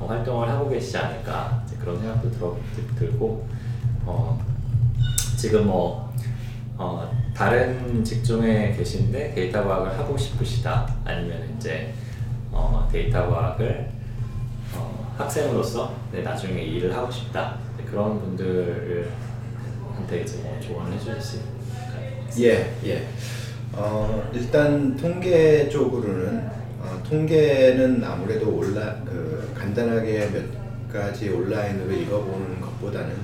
어, 0.03 0.07
활동을 0.07 0.50
하고 0.50 0.69
계시지 0.69 0.98
않을까 0.98 1.63
그런 1.79 2.00
생각도 2.00 2.29
들어, 2.31 2.57
들고 3.00 3.48
어, 4.05 4.39
지금 5.38 5.67
뭐 5.67 6.13
어, 6.77 7.10
다른 7.33 8.03
직종에 8.03 8.75
계신데 8.75 9.33
데이터 9.33 9.63
과학을 9.63 9.98
하고 9.98 10.17
싶으시다 10.17 10.93
아니면 11.05 11.55
이제 11.57 11.93
어, 12.51 12.88
데이터 12.91 13.29
과학을 13.29 13.89
어, 14.75 15.13
학생으로서 15.17 15.93
네, 16.12 16.22
나중에 16.22 16.62
일을 16.62 16.93
하고 16.95 17.10
싶다 17.10 17.57
네, 17.77 17.86
그런 17.86 18.19
분들한테 18.19 19.12
이제 20.22 20.38
뭐 20.43 20.60
조언을 20.60 20.93
해주실 20.93 21.22
수 21.22 21.38
있을까요? 21.38 22.12
예, 22.39 22.75
예. 22.86 23.07
어, 23.74 24.29
일단 24.33 24.98
통계 24.98 25.69
쪽으로는 25.69 26.62
어, 26.84 27.02
통계는 27.02 28.04
아무래도 28.04 28.50
온라 28.50 29.02
그 29.06 29.50
간단하게 29.56 30.30
몇 30.32 30.92
가지 30.92 31.30
온라인으로 31.30 31.90
읽어보는 31.94 32.60
것보다는 32.60 33.16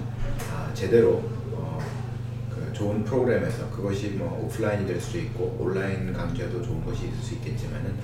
아, 0.49 0.71
제대로 0.73 1.21
어, 1.51 1.77
그 2.49 2.71
좋은 2.71 3.03
프로그램에서 3.03 3.69
그것이 3.69 4.11
뭐 4.11 4.45
오프라인이 4.45 4.87
될 4.87 4.99
수도 4.99 5.19
있고 5.19 5.57
온라인 5.59 6.13
강좌도 6.13 6.61
좋은 6.61 6.85
것이 6.85 7.07
있을 7.07 7.17
수 7.21 7.33
있겠지만은 7.35 7.95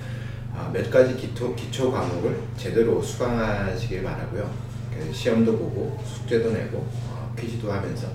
아, 0.54 0.70
몇 0.72 0.90
가지 0.90 1.16
기초, 1.16 1.54
기초 1.54 1.90
과목을 1.90 2.36
제대로 2.58 3.00
수강하시길 3.00 4.02
바라고요. 4.02 4.50
그 4.92 5.12
시험도 5.12 5.56
보고 5.56 5.98
숙제도 6.04 6.52
내고 6.52 6.86
어, 7.10 7.34
퀴즈도 7.38 7.72
하면서 7.72 8.08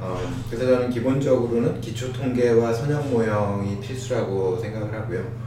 어, 0.00 0.18
그래서 0.48 0.66
저는 0.66 0.90
기본적으로는 0.90 1.80
기초 1.82 2.10
통계와 2.10 2.72
선형 2.72 3.10
모형이 3.10 3.80
필수라고 3.80 4.58
생각을 4.58 4.92
하고요. 4.94 5.43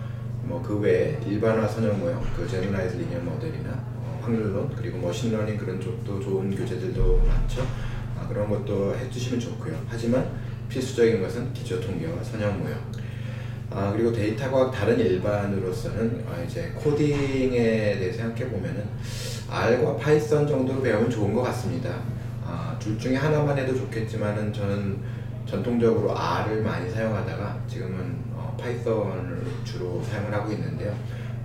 뭐 0.48 0.62
그 0.62 0.80
외에 0.80 1.20
일반화 1.25 1.68
선형 1.68 2.00
모형, 2.00 2.22
그 2.36 2.48
generalized 2.48 2.98
linear 2.98 3.20
model이나 3.20 3.70
어, 3.72 4.20
확률론 4.22 4.70
그리고 4.75 4.98
machine 5.00 5.27
learning 5.27 5.58
그런 5.58 5.80
쪽도 5.80 6.20
좋은 6.20 6.56
교재들도 6.56 7.22
많죠. 7.27 7.66
아, 8.18 8.27
그런 8.27 8.50
것도 8.50 8.96
해주시면 8.96 9.39
좋고요. 9.39 9.77
하지만 9.88 10.30
필수적인 10.70 11.22
것은 11.22 11.54
기초 11.54 11.80
통계와 11.80 12.24
선형 12.24 12.60
모형. 12.60 12.77
아, 13.70 13.92
그리고 13.94 14.12
데이터 14.12 14.50
과학 14.50 14.72
다른 14.72 15.00
일반으로서는 15.00 16.24
아, 16.30 16.42
이제 16.42 16.72
코딩에 16.75 18.00
대해 18.00 18.12
생각해 18.12 18.50
보면은 18.50 18.84
R과 19.50 19.98
Python 19.98 20.48
정도로 20.48 20.82
배우면 20.82 21.10
좋은 21.10 21.34
것 21.34 21.42
같습니다. 21.44 22.01
아, 22.46 22.75
둘 22.80 22.98
중에 22.98 23.16
하나만 23.16 23.58
해도 23.58 23.75
좋겠지만은 23.75 24.51
저는 24.54 24.98
전통적으로 25.46 26.18
R을 26.18 26.62
많이 26.62 26.89
사용하다가 26.89 27.60
지금은 27.68 28.18
어, 28.27 28.27
Python을 28.58 29.46
주로 29.64 30.02
사용을 30.04 30.34
하고 30.34 30.52
있는데요. 30.52 30.94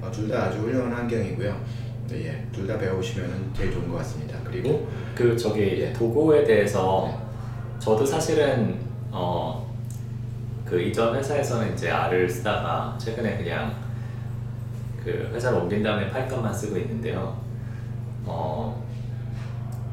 어, 0.00 0.10
둘다 0.10 0.44
아주 0.44 0.58
훌륭한 0.58 0.92
환경이고요. 0.92 1.56
네, 2.08 2.26
예, 2.26 2.46
둘 2.52 2.66
다 2.66 2.78
배우시면 2.78 3.52
제일 3.56 3.72
좋은 3.72 3.88
것 3.88 3.98
같습니다. 3.98 4.38
그리고 4.44 4.88
그 5.14 5.36
저기 5.36 5.80
예. 5.80 5.92
도구에 5.92 6.44
대해서 6.44 7.20
저도 7.78 8.04
사실은 8.04 8.78
어 9.10 9.62
그 10.72 10.80
이전 10.80 11.14
회사에서는 11.14 11.74
이제 11.74 11.90
R을 11.90 12.26
쓰다가 12.26 12.96
최근에 12.98 13.36
그냥 13.36 13.74
그 15.04 15.30
회사를 15.34 15.58
옮긴 15.58 15.82
다음에 15.82 16.08
Python만 16.08 16.54
쓰고 16.54 16.78
있는데요. 16.78 17.36
어, 18.24 18.82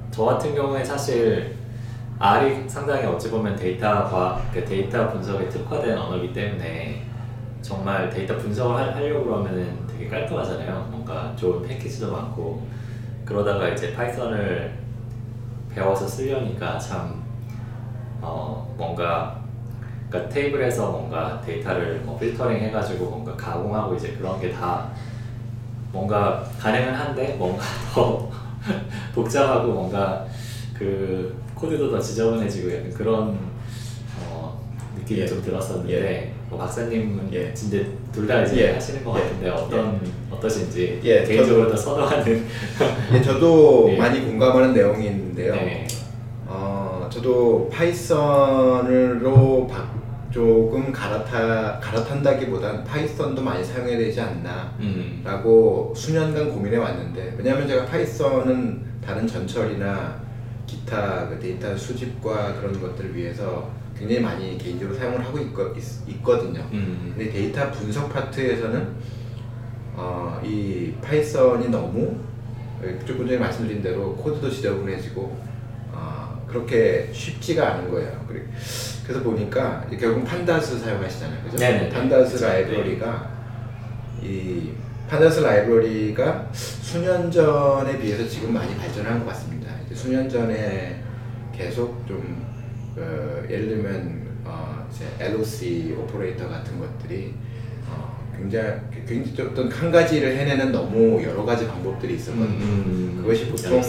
저 0.09 0.23
같은 0.23 0.55
경우에 0.55 0.81
사실 0.81 1.53
R이 2.17 2.63
상당히 2.69 3.05
어찌 3.05 3.29
보면 3.29 3.57
데이터와 3.57 4.41
그 4.53 4.63
데이터 4.63 5.09
분석에 5.11 5.49
특화된 5.49 5.97
언어이기 5.97 6.31
때문에 6.31 6.98
정말 7.69 8.09
데이터 8.09 8.35
분석을 8.35 8.75
하- 8.75 8.95
하려고 8.95 9.25
그러면은 9.25 9.77
되게 9.87 10.07
깔끔하잖아요. 10.09 10.87
뭔가 10.89 11.31
좋은 11.35 11.61
패키지도 11.61 12.11
많고 12.11 12.65
그러다가 13.23 13.69
이제 13.69 13.93
Python을 13.93 14.73
배워서 15.75 16.07
쓰려니까 16.07 16.79
참 16.79 17.21
어, 18.21 18.73
뭔가 18.75 19.39
그러니까 20.09 20.33
테이블에서 20.33 20.89
뭔가 20.89 21.39
데이터를 21.45 21.99
뭐 22.03 22.17
필터링 22.17 22.57
해가지고 22.57 23.05
뭔가 23.11 23.35
가공하고 23.35 23.93
이제 23.93 24.13
그런 24.13 24.41
게 24.41 24.51
다 24.51 24.89
뭔가 25.91 26.43
가능은 26.59 26.91
한데 26.93 27.35
뭔가 27.37 27.63
더 27.93 28.29
복잡하고 29.13 29.71
뭔가 29.73 30.25
그 30.73 31.39
코드도 31.53 31.91
더 31.91 31.99
지저분해지고 31.99 32.75
약간 32.75 32.93
그런 32.93 33.29
어, 33.29 33.48
느낌이 34.97 35.21
예. 35.21 35.27
좀 35.27 35.41
들었었는데 35.41 36.33
뭐 36.49 36.59
박사님은 36.59 37.29
예. 37.33 37.53
진짜 37.53 37.77
둘다 38.11 38.41
이제 38.43 38.61
예. 38.67 38.71
하시는 38.73 39.03
것 39.03 39.17
예. 39.17 39.21
같은데 39.23 39.49
어떤 39.49 40.01
어떠신지 40.31 40.99
예, 41.03 41.23
개인적으로 41.23 41.69
더 41.69 41.77
선호하는 41.77 42.45
예, 43.13 43.21
저도 43.21 43.89
예. 43.91 43.97
많이 43.97 44.21
공감하는 44.25 44.73
내용이 44.73 45.05
있는데요. 45.07 45.53
네. 45.53 45.85
어, 46.47 47.07
저도 47.11 47.69
Python으로 47.71 49.67
바- 49.67 49.99
조금 50.31 50.91
갈아타 50.91 51.79
갈아탄다기보단 51.79 52.83
Python도 52.83 53.41
많이 53.41 53.63
사용해야 53.63 53.97
되지 53.97 54.21
않나. 54.21 54.71
음. 54.79 55.21
라고 55.23 55.91
수년간 55.95 56.51
고민해 56.51 56.77
왔는데 56.77 57.33
왜냐하면 57.37 57.67
제가 57.67 57.85
Python은 57.85 58.81
다른 59.03 59.25
전처리나 59.27 60.19
기타 60.67 61.27
그 61.27 61.39
데이터 61.39 61.75
수집과 61.75 62.53
그런 62.61 62.79
것들을 62.79 63.15
위해서 63.15 63.71
굉장히 63.99 64.21
많이 64.21 64.57
개인적으로 64.57 64.97
사용을 64.97 65.23
하고 65.23 65.37
있거, 65.39 65.73
있, 66.07 66.23
거든요 66.23 66.61
음. 66.71 67.13
근데 67.17 67.29
데이터 67.31 67.69
분석 67.69 68.11
파트에서는 68.13 68.87
어, 69.95 70.41
이 70.43 70.93
Python이 71.01 71.67
너무 71.69 72.17
조금 73.05 73.27
전에 73.27 73.37
말씀드린 73.37 73.83
대로 73.83 74.15
코드도 74.15 74.49
지저분해지고 74.49 75.37
어, 75.91 76.45
그렇게 76.47 77.09
쉽지가 77.11 77.73
않은 77.73 77.91
거예요. 77.91 78.23
그래- 78.27 78.43
그래서 79.03 79.21
보니까 79.23 79.85
결국 79.99 80.23
pandas 80.23 80.79
사용하시잖아요, 80.79 81.43
그죠? 81.43 81.57
네네. 81.57 81.89
pandas 81.89 82.33
그쵸. 82.33 82.45
라이브러리가 82.45 83.31
이 84.23 84.69
pandas 85.09 85.41
라이브러리가 85.41 86.47
수년 86.53 87.29
전에 87.29 87.97
비해서 87.99 88.25
지금 88.29 88.53
많이 88.53 88.73
발전한 88.77 89.19
것 89.19 89.25
같습니다. 89.29 89.71
이제 89.85 89.95
수년 89.95 90.29
전에 90.29 91.01
계속 91.53 92.05
좀 92.07 92.45
어, 92.99 93.43
예를 93.49 93.67
들면 93.69 94.21
어, 94.45 94.87
이제 94.91 95.05
LOC 95.19 95.95
오퍼레이터 95.99 96.47
같은 96.47 96.79
것들이 96.79 97.33
어, 97.87 98.17
굉장히 98.35 98.79
굉장히 99.07 99.35
좀 99.35 99.47
어떤 99.51 99.71
한 99.71 99.91
가지를 99.91 100.35
해내는 100.35 100.71
너무 100.71 101.21
여러 101.23 101.43
가지 101.43 101.67
방법들이 101.67 102.15
있었거든요. 102.15 102.47
음. 102.65 103.19
그것이 103.21 103.49
보통. 103.49 103.81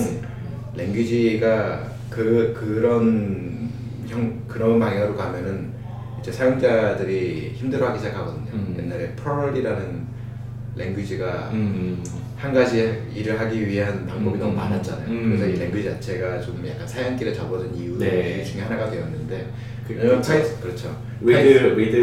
랭귀지가 0.74 1.90
그 2.08 2.54
그런 2.58 3.68
형 4.06 4.40
그런 4.46 4.78
방향으로 4.78 5.16
가면은 5.16 5.72
이제 6.20 6.30
사용자들이 6.30 7.52
힘들어하기 7.54 7.98
시작하거든요. 7.98 8.50
음. 8.52 8.76
옛날에 8.78 9.14
펄이라는 9.16 10.06
랭귀지가 10.76 11.50
음. 11.52 12.02
한 12.40 12.54
가지 12.54 13.02
일을 13.14 13.38
하기 13.38 13.66
위한 13.68 14.06
방법이 14.06 14.36
음. 14.38 14.40
너무 14.40 14.52
많았잖아요. 14.54 15.04
음. 15.08 15.36
그래서 15.36 15.46
이 15.54 15.58
랭귀지 15.62 15.90
자체가 15.90 16.40
좀 16.40 16.64
약간 16.66 16.88
사양길에 16.88 17.34
접어든 17.34 17.74
이유 17.76 17.98
네. 17.98 18.42
중에 18.42 18.62
하나가 18.62 18.90
되었는데 18.90 19.46
그- 19.86 19.92
왜냐면 19.92 20.22
그렇죠. 20.22 20.32
Perl이 20.32 20.42
그렇죠. 20.62 20.96
write 21.22 21.76
write 21.76 21.94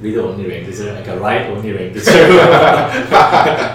write 0.00 0.18
only 0.20 0.46
language, 0.46 0.78
그러니까 0.78 1.14
write 1.14 1.50
only 1.50 1.70
language. 1.74 2.06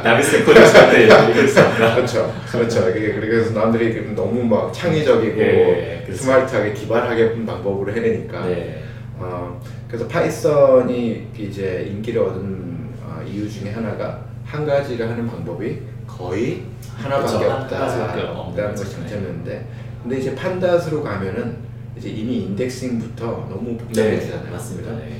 남이 0.05 0.23
쓴 0.23 0.45
코드 0.45 0.65
쓸때 0.65 1.03
읽을 1.03 1.47
수 1.49 1.59
없다. 1.59 1.95
그렇죠. 1.95 2.33
그렇죠. 2.49 2.85
그래서 2.93 3.51
남들이 3.59 3.93
그 3.93 4.13
너무 4.15 4.41
막 4.45 4.71
창의적이고 4.71 5.41
예, 5.41 6.01
그렇죠. 6.05 6.21
스마트하게 6.23 6.71
기발하게 6.73 7.45
방법으로 7.45 7.91
해내니까. 7.91 8.45
네. 8.47 8.83
어, 9.17 9.61
그래서 9.89 10.07
Python이 10.07 11.27
이제 11.37 11.87
인기를 11.89 12.21
얻은 12.21 12.89
어, 13.03 13.21
이유 13.29 13.49
중에 13.49 13.71
하나가 13.71 14.23
한 14.45 14.65
가지를 14.65 15.09
하는 15.09 15.27
방법이 15.27 15.79
거의 16.07 16.63
하나밖에 16.97 17.37
그렇죠. 17.37 17.51
없다. 17.51 17.85
없는 18.09 18.27
없다는 18.27 18.71
것이 18.75 18.83
거죠. 18.85 18.97
장점이었는데, 18.97 19.67
근데 20.03 20.17
이제 20.19 20.35
판다스로 20.35 21.03
가면은 21.03 21.57
이제 21.97 22.09
이미 22.09 22.43
인덱싱부터 22.43 23.47
너무 23.49 23.71
네, 23.71 23.77
복잡해지잖아요. 23.77 24.51
맞습니다. 24.51 24.91
그죠? 24.91 25.03
네. 25.05 25.19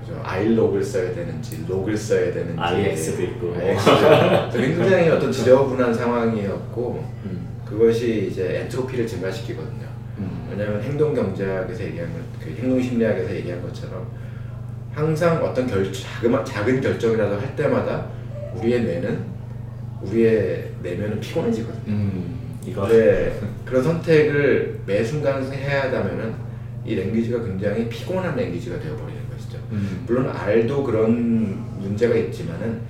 그죠? 0.00 0.20
아이록을 0.24 0.82
써야 0.82 1.14
되는지, 1.14 1.64
록을 1.68 1.96
써야 1.96 2.32
되는지, 2.32 2.58
IX도 2.60 3.22
있고. 3.22 3.54
굉장히 4.52 5.08
어떤 5.10 5.30
지저분한 5.30 5.92
상황이었고, 5.94 7.04
음. 7.24 7.48
그것이 7.64 8.28
이제 8.30 8.60
엔트로피를 8.62 9.06
증가시키거든요. 9.06 9.86
음. 10.18 10.48
왜냐하면 10.50 10.82
행동 10.82 11.14
경제학에서 11.14 11.84
얘기한 11.84 12.10
것, 12.12 12.18
그 12.42 12.50
행동 12.60 12.80
심리학에서 12.80 13.34
얘기한 13.34 13.62
것처럼 13.62 14.06
항상 14.94 15.44
어떤 15.44 15.66
결 15.66 15.92
작은 15.92 16.44
작은 16.44 16.80
결정이라도 16.80 17.38
할 17.38 17.54
때마다 17.54 18.06
우리의 18.56 18.82
뇌는 18.82 19.37
우리의 20.02 20.72
내면은 20.82 21.20
피곤해지거든요. 21.20 21.82
음, 21.86 22.38
이거 22.64 22.86
네, 22.88 23.38
그런 23.64 23.82
선택을 23.82 24.80
매 24.86 25.02
순간 25.04 25.42
해야 25.52 25.84
하다면은 25.84 26.34
이 26.84 26.94
language가 26.94 27.42
굉장히 27.44 27.88
피곤한 27.88 28.36
language가 28.36 28.78
되어버리는 28.80 29.28
것이죠. 29.30 29.58
음, 29.72 30.04
물론 30.06 30.28
R도 30.28 30.82
그런 30.84 31.80
문제가 31.80 32.14
있지만은 32.14 32.80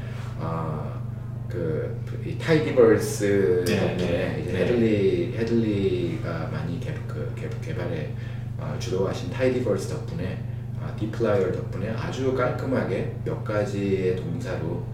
아, 0.40 1.00
그이 1.48 2.38
tidyverse 2.38 3.64
네, 3.66 3.80
덕분에 3.80 4.10
네, 4.10 4.40
이제 4.42 4.52
네. 4.52 4.58
Hadley 4.58 5.34
Hadley가 5.36 6.50
많이 6.52 6.78
개, 6.78 6.92
그 7.08 7.32
개, 7.34 7.48
개발에 7.62 8.12
아, 8.60 8.76
주도하신 8.78 9.30
tidyverse 9.30 9.88
덕분에 9.88 10.44
아, 10.80 10.94
dplyr 10.96 11.52
덕분에 11.52 11.90
아주 11.90 12.34
깔끔하게 12.34 13.16
몇 13.24 13.42
가지의 13.42 14.16
동사로 14.16 14.84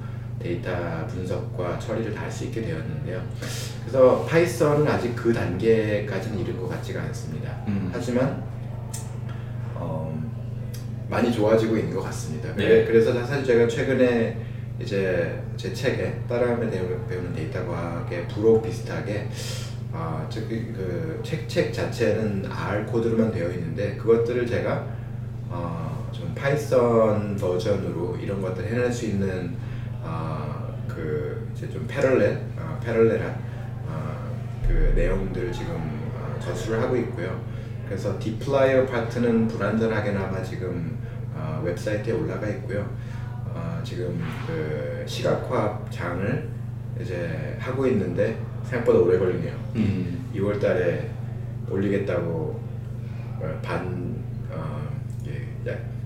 데이터 0.45 1.07
분석과 1.09 1.79
처리를 1.79 2.15
다 2.15 2.25
할 2.25 2.31
수 2.31 2.45
있게 2.45 2.61
되었는데요. 2.63 3.21
그래서 3.81 4.25
Python은 4.29 4.87
아직 4.87 5.15
그 5.17 5.33
단계까지는 5.33 6.39
이른 6.39 6.59
것 6.61 6.69
같지가 6.69 7.03
않습니다. 7.03 7.51
음. 7.69 7.91
하지만 7.93 8.43
어, 9.75 10.23
많이 11.09 11.33
좋아지고 11.33 11.77
있는 11.77 11.95
것 11.95 12.03
같습니다. 12.05 12.49
네. 12.57 12.67
그래- 12.69 12.85
그래서 12.87 13.13
사실 13.25 13.45
제가 13.45 13.67
최근에 13.69 14.37
이제 14.81 15.41
제 15.57 15.73
책에 15.73 16.21
따라하며 16.29 16.71
배우- 16.71 17.07
배우는 17.09 17.33
데이터 17.33 17.65
과학의 17.67 18.27
부록 18.29 18.63
비슷하게 18.63 19.29
아, 19.93 20.27
그책 20.29 21.49
책 21.49 21.73
자체는 21.73 22.45
R 22.51 22.85
코드로만 22.87 23.31
되어 23.31 23.49
있는데 23.51 23.97
그것들을 23.97 24.45
제가 24.47 24.85
어, 25.49 26.09
좀 26.11 26.35
Python 26.35 27.37
버전으로 27.37 28.17
이런 28.21 28.43
것들 28.43 28.67
해낼 28.67 28.91
수 28.93 29.07
있는 29.07 29.55
아, 30.05 30.69
그 30.87 31.49
이제 31.55 31.69
좀 31.71 31.87
parallel 31.89 32.39
아, 32.59 32.79
parallel한 32.83 33.39
아, 33.89 34.29
그 34.67 34.93
내용들 34.95 35.51
지금 35.51 35.75
아, 36.17 36.39
저술을 36.39 36.81
하고 36.83 36.97
있고요. 36.97 37.41
그래서 37.87 38.19
dplyr 38.19 38.87
파트는 38.87 39.49
불완전하게나마 39.49 40.43
지금 40.43 40.99
아, 41.35 41.61
웹사이트에 41.65 42.13
올라가 42.13 42.47
있고요. 42.49 42.89
아, 43.55 43.81
지금 43.83 44.21
그 44.47 45.03
시각화 45.07 45.81
장을 45.91 46.49
이제 47.01 47.57
하고 47.59 47.87
있는데 47.87 48.39
생각보다 48.65 48.99
오래 48.99 49.19
걸리네요. 49.19 49.55
음, 49.77 50.31
2월 50.35 50.61
달에 50.61 51.11
올리겠다고 51.71 52.61
어, 53.41 53.61
반 53.63 53.87
어, 53.87 54.04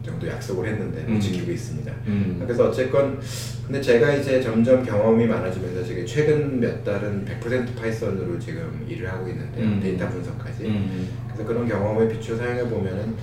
정도 0.09 0.27
약속을 0.27 0.69
했는데 0.69 1.03
못 1.03 1.15
음. 1.17 1.21
지키고 1.21 1.53
있습니다. 1.53 1.93
음. 2.07 2.39
그래서 2.41 2.69
어쨌건 2.69 3.21
근데 3.67 3.81
제가 3.81 4.15
이제 4.15 4.41
점점 4.41 4.83
경험이 4.85 5.27
많아지면서 5.27 5.85
지금 5.85 6.07
최근 6.07 6.59
몇 6.61 6.83
달은 6.85 7.25
100% 7.27 7.77
Python으로 7.77 8.39
지금 8.39 8.85
일을 8.89 9.11
하고 9.13 9.29
있는데요. 9.29 9.65
음. 9.67 9.81
데이터 9.83 10.09
분석까지. 10.09 10.65
음, 10.65 11.09
그래서 11.27 11.45
그런 11.47 11.69
경험에 11.69 12.09
비추어 12.09 12.37
사용해 12.37 12.65
보면은 12.69 13.15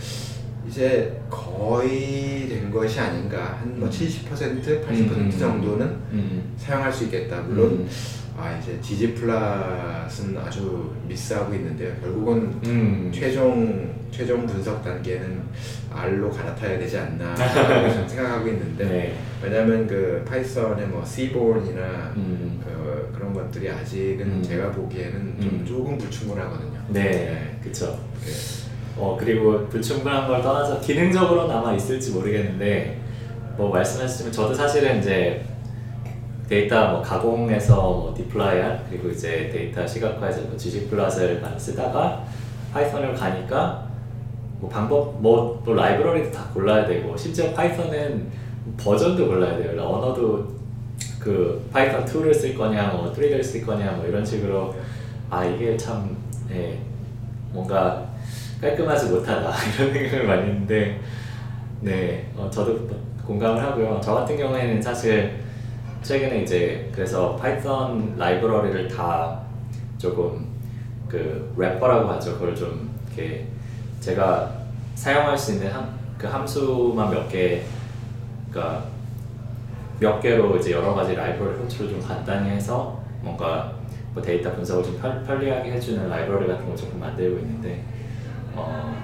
이제 0.67 1.19
거의 1.29 2.47
된 2.49 2.71
것이 2.71 2.99
아닌가 2.99 3.57
한 3.59 3.75
뭐 3.77 3.89
70% 3.89 4.29
80% 4.29 4.89
음. 4.89 5.31
정도는 5.37 5.85
음, 6.11 6.53
사용할 6.57 6.91
수 6.93 7.05
있겠다. 7.05 7.41
물론 7.41 7.71
음. 7.71 7.87
아 8.37 8.57
이제 8.61 8.77
디지 8.81 9.13
플랫은 9.13 10.37
아주 10.37 10.93
미스하고 11.07 11.53
있는데요. 11.53 11.93
결국은 12.01 12.59
음. 12.65 13.11
최종 13.13 13.95
최종 14.11 14.45
분석 14.45 14.83
단계는 14.83 15.41
R로 15.91 16.29
갈아타야 16.29 16.77
되지 16.77 16.97
않나 16.97 17.33
좀 17.93 18.07
생각하고 18.07 18.47
있는데 18.49 18.85
네. 18.85 19.15
왜냐하면 19.41 19.87
그 19.87 20.23
파이썬의 20.27 20.87
뭐 20.87 21.03
C본이나 21.05 22.13
음. 22.17 22.61
그 22.63 23.11
그런 23.15 23.33
것들이 23.33 23.69
아직은 23.69 24.21
음. 24.25 24.43
제가 24.43 24.71
보기에는 24.71 25.35
좀 25.39 25.49
음. 25.49 25.65
조금 25.65 25.97
불충분하거든요. 25.97 26.79
네, 26.89 27.57
그쵸. 27.63 27.97
네. 28.25 28.31
어 28.97 29.17
그리고 29.19 29.67
불충분한 29.67 30.27
걸 30.27 30.41
떠나서 30.41 30.81
기능적으로는 30.81 31.55
아마 31.55 31.73
있을지 31.73 32.11
모르겠는데 32.11 32.99
뭐 33.57 33.69
말씀하셨지만 33.69 34.31
저도 34.31 34.53
사실은 34.53 34.99
이제 34.99 35.43
데이터 36.47 36.91
뭐 36.91 37.01
가공해서 37.01 37.75
뭐 37.75 38.13
dplyr 38.15 38.59
한 38.59 38.85
그리고 38.89 39.09
이제 39.09 39.49
데이터 39.51 39.85
시각화해서 39.85 40.41
뭐 40.41 40.57
ggplot을 40.57 41.41
많이 41.41 41.59
쓰다가 41.59 42.23
Python을 42.71 43.13
가니까 43.15 43.87
뭐 44.59 44.69
방법 44.69 45.21
뭐또 45.21 45.73
라이브러리도 45.73 46.31
다 46.31 46.49
골라야 46.53 46.85
되고 46.85 47.15
심지어 47.17 47.51
Python은 47.53 48.29
버전도 48.77 49.27
골라야 49.27 49.57
돼요. 49.57 49.81
언어도 49.81 50.55
그 51.19 51.67
Python 51.71 52.05
2를 52.05 52.33
쓸 52.33 52.55
거냐 52.55 52.89
뭐 52.89 53.11
3를 53.11 53.43
쓸 53.43 53.65
거냐 53.65 53.93
뭐 53.93 54.05
이런 54.05 54.23
식으로 54.23 54.75
아 55.29 55.43
이게 55.43 55.75
참 55.75 56.15
예, 56.51 56.77
뭔가 57.51 58.05
깔끔하지 58.61 59.09
못하다 59.09 59.51
이런 59.81 59.93
생각을 59.93 60.27
많이 60.27 60.41
했는데 60.43 60.99
네 61.81 62.29
어, 62.35 62.49
저도 62.51 62.87
공감을 63.25 63.61
하고요. 63.61 63.99
저 64.03 64.13
같은 64.13 64.37
경우에는 64.37 64.81
사실 64.81 65.44
최근에 66.05 66.43
이제 66.43 66.87
그래서 66.93 67.35
Python 67.35 68.15
라이브러리를 68.15 68.87
다 68.87 69.41
조금 69.97 70.45
그 71.09 71.51
wrapper라고 71.57 72.07
하죠. 72.09 72.33
그걸 72.33 72.55
좀 72.55 72.91
이렇게 73.07 73.47
제가 73.99 74.51
사용할 74.93 75.35
수 75.35 75.53
있는 75.53 75.71
함, 75.71 75.97
그 76.15 76.27
함수만 76.27 77.09
몇 77.09 77.27
개, 77.27 77.63
그러니까 78.51 78.85
몇 79.99 80.19
개로 80.19 80.55
이제 80.57 80.73
여러 80.73 80.93
가지 80.93 81.15
라이브러리 81.15 81.57
호출을 81.57 81.89
좀 81.89 82.01
간단히 82.01 82.51
해서 82.51 83.01
뭔가 83.21 83.73
뭐 84.13 84.21
데이터 84.21 84.53
분석을 84.53 84.83
좀 84.83 84.99
편, 85.01 85.25
편리하게 85.25 85.71
해주는 85.71 86.07
라이브러리 86.07 86.47
같은 86.47 86.67
걸 86.67 86.77
조금 86.77 86.99
만들고 86.99 87.39
있는데 87.39 87.83
어, 88.53 88.95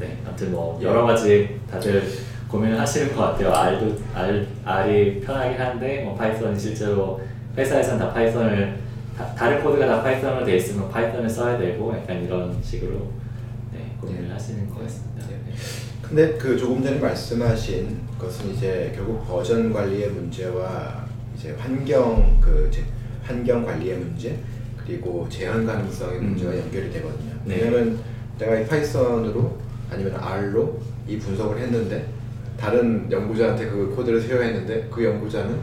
네, 0.00 0.16
아무튼 0.26 0.52
뭐 0.52 0.80
여러 0.82 1.04
가지 1.04 1.60
다들 1.70 2.02
고민을 2.48 2.78
하시는 2.78 3.14
것 3.14 3.22
같아요. 3.22 3.52
R도 3.52 3.96
R, 4.14 4.46
R이 4.64 5.20
편하긴 5.20 5.60
한데 5.60 6.02
뭐 6.04 6.14
Python이 6.14 6.58
실제로 6.58 7.20
회사에서는 7.56 7.98
다 7.98 8.12
Python을 8.12 8.78
다, 9.16 9.34
다른 9.34 9.62
코드가 9.62 9.86
다 9.86 10.02
Python으로 10.02 10.44
돼 10.44 10.56
있으면 10.56 10.90
Python을 10.90 11.28
써야 11.28 11.58
되고 11.58 11.92
약간 11.96 12.22
이런 12.22 12.56
식으로 12.62 13.10
네, 13.72 13.90
고민을 14.00 14.24
네. 14.28 14.32
하시는 14.32 14.68
것 14.70 14.82
같습니다. 14.82 15.26
네. 15.28 15.40
네. 15.46 15.54
근데 16.02 16.38
그 16.38 16.56
조금 16.56 16.82
전에 16.82 16.98
말씀하신 17.00 17.98
것은 18.18 18.50
이제 18.54 18.92
결국 18.94 19.26
버전 19.26 19.72
관리의 19.72 20.10
문제와 20.10 21.04
이제 21.36 21.54
환경 21.58 22.38
그 22.40 22.70
제- 22.72 22.84
환경 23.24 23.64
관리의 23.64 23.96
문제 23.98 24.38
그리고 24.84 25.26
재현 25.28 25.66
가능성의 25.66 26.18
음. 26.20 26.24
문제와 26.30 26.56
연결이 26.56 26.92
되거든요. 26.92 27.32
네. 27.44 27.56
왜냐면 27.56 27.98
내가 28.38 28.54
이 28.56 28.66
Python으로 28.66 29.58
아니면 29.90 30.14
R로 30.14 30.78
이 31.08 31.18
분석을 31.18 31.58
했는데 31.58 32.06
다른 32.58 33.06
연구자한테 33.10 33.66
그 33.66 33.92
코드를 33.96 34.20
share 34.20 34.42
했는데 34.42 34.88
그 34.90 35.04
연구자는 35.04 35.56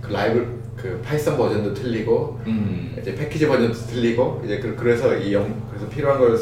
그 0.00 0.12
라이브 0.12 0.62
그 0.76 1.00
Python 1.04 1.36
버전도 1.36 1.74
틀리고 1.74 2.40
음. 2.46 2.94
이제 3.00 3.14
패키지 3.14 3.46
버전도 3.48 3.72
틀리고 3.74 4.42
이제 4.44 4.58
그- 4.60 4.76
그래서 4.76 5.14
이 5.16 5.32
영, 5.32 5.62
그래서 5.70 5.88
필요한 5.88 6.18
걸 6.18 6.36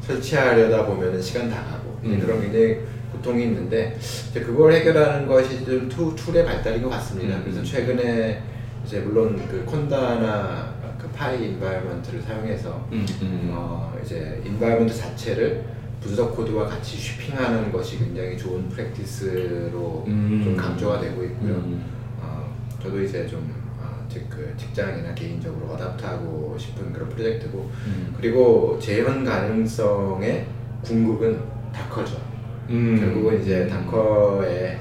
설치하려다 0.00 0.86
보면은 0.86 1.20
시간 1.20 1.48
다 1.48 1.62
가고 1.70 1.98
음. 2.04 2.18
그런 2.20 2.40
굉장히 2.40 2.78
고통이 3.12 3.44
있는데 3.44 3.96
이제 4.30 4.40
그걸 4.40 4.72
해결하는 4.72 5.26
것이 5.26 5.64
좀 5.64 5.88
투, 5.88 6.14
툴의 6.16 6.44
발달인 6.44 6.82
것 6.82 6.88
같습니다. 6.90 7.36
음. 7.36 7.42
그래서 7.44 7.62
최근에 7.62 8.42
이제 8.84 9.00
물론 9.00 9.40
그 9.48 9.64
conda나 9.64 10.74
그 11.00 11.08
py 11.10 11.44
environment를 11.50 12.20
사용해서 12.20 12.86
음. 12.92 13.06
음. 13.22 13.50
어 13.52 13.96
이제 14.04 14.42
environment 14.44 14.94
자체를 14.94 15.64
분석 16.04 16.36
코드와 16.36 16.66
같이 16.66 16.98
shipping하는 16.98 17.72
것이 17.72 17.98
굉장히 17.98 18.36
좋은 18.36 18.68
practice로 18.68 20.04
음. 20.06 20.40
좀 20.44 20.54
강조가 20.54 21.00
되고 21.00 21.24
있고요. 21.24 21.54
음. 21.54 21.82
어, 22.20 22.54
저도 22.82 23.02
이제 23.02 23.26
좀 23.26 23.50
어, 23.80 24.06
즉, 24.06 24.28
그 24.28 24.52
직장이나 24.54 25.14
개인적으로 25.14 25.72
adopt하고 25.72 26.56
싶은 26.58 26.92
그런 26.92 27.08
프로젝트고 27.08 27.70
음. 27.86 28.14
그리고 28.18 28.78
재현 28.78 29.24
가능성의 29.24 30.46
궁극은 30.82 31.40
다커죠. 31.72 32.20
음. 32.68 33.00
결국은 33.00 33.40
이제 33.40 33.66
다커의 33.66 34.78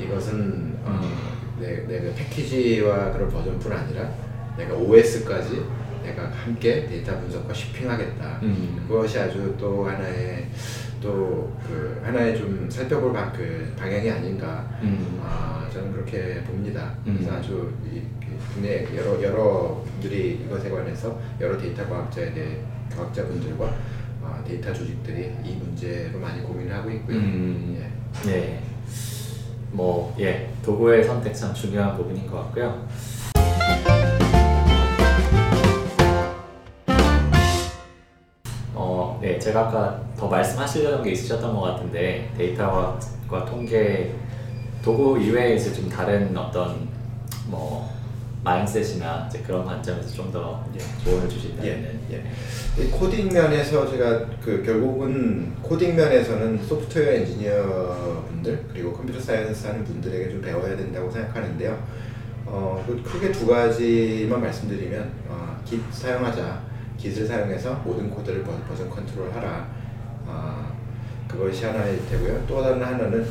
이것은 0.00 0.76
어, 0.84 1.00
음. 1.00 1.60
내, 1.60 1.86
내가 1.86 2.12
패키지와 2.16 3.12
그런 3.12 3.30
버전뿐 3.30 3.72
아니라 3.72 4.10
내가 4.56 4.74
OS까지 4.74 5.62
내가 6.08 6.30
함께 6.30 6.86
데이터 6.86 7.18
분석과 7.18 7.52
쉬핑하겠다. 7.52 8.40
음. 8.42 8.84
그것이 8.88 9.18
아주 9.18 9.54
또 9.58 9.86
하나의 9.86 10.46
또 11.00 11.48
그 11.68 12.00
하나의 12.02 12.36
좀 12.36 12.68
살펴볼 12.70 13.12
방, 13.12 13.32
그 13.32 13.72
방향이 13.78 14.10
아닌가. 14.10 14.68
음. 14.82 15.20
아 15.22 15.68
저는 15.72 15.92
그렇게 15.92 16.42
봅니다. 16.44 16.94
음. 17.06 17.16
그래서 17.18 17.36
아주 17.36 17.72
이, 17.84 17.98
이 17.98 18.02
국내 18.54 18.86
여러 18.96 19.22
여러 19.22 19.84
분들이 19.84 20.40
이것에 20.44 20.70
관해서 20.70 21.20
여러 21.40 21.58
데이터 21.58 21.86
과학자에 21.88 22.32
대해 22.32 22.60
과학자분들과 22.96 23.74
아, 24.24 24.42
데이터 24.46 24.72
조직들이 24.72 25.32
이 25.44 25.54
문제로 25.56 26.18
많이 26.18 26.42
고민을 26.42 26.74
하고 26.74 26.90
있고요. 26.90 27.16
음. 27.16 27.90
예. 28.26 28.30
네. 28.30 28.62
뭐, 29.70 30.14
예, 30.18 30.50
도구의 30.64 31.04
선택 31.04 31.34
참 31.34 31.52
중요한 31.52 31.94
부분인 31.94 32.26
것 32.26 32.36
같고요. 32.38 32.88
제가 39.48 39.68
아까 39.68 39.98
더 40.14 40.28
말씀하시려는 40.28 41.02
게 41.02 41.12
있으셨던 41.12 41.54
것 41.54 41.60
같은데 41.62 42.30
데이터와 42.36 42.98
통계 43.46 44.14
도구 44.82 45.18
이외에 45.18 45.54
이제 45.54 45.72
좀 45.72 45.88
다른 45.88 46.36
어떤 46.36 46.86
뭐 47.46 47.90
mindset이나 48.44 49.26
이제 49.28 49.40
그런 49.40 49.64
관점에서 49.64 50.14
좀 50.14 50.30
더 50.30 50.62
조언을 51.02 51.28
주신다면 51.30 51.98
예, 52.10 52.16
예. 52.16 52.82
이 52.82 52.90
코딩 52.90 53.32
면에서 53.32 53.90
제가 53.90 54.26
그 54.44 54.62
결국은 54.62 55.54
코딩 55.62 55.96
면에서는 55.96 56.62
소프트웨어 56.64 57.12
엔지니어 57.14 58.24
분들 58.28 58.66
그리고 58.70 58.92
computer 58.92 59.18
science 59.18 59.66
하는 59.66 59.82
분들에게 59.82 60.30
좀 60.30 60.42
배워야 60.42 60.76
된다고 60.76 61.10
생각하는데요. 61.10 61.82
어, 62.44 62.84
그 62.86 63.02
크게 63.02 63.32
두 63.32 63.46
가지만 63.46 64.42
말씀드리면 64.42 65.10
어, 65.28 65.58
Git 65.64 65.82
사용하자. 65.90 66.67
Git을 66.98 67.26
사용해서 67.26 67.74
모든 67.84 68.10
코드를 68.10 68.42
version 68.42 68.90
control하라. 68.90 69.68
어, 70.26 70.76
그것이 71.28 71.64
하나일 71.64 72.00
테고요. 72.08 72.44
또 72.46 72.62
다른 72.62 72.82
하나는 72.82 73.26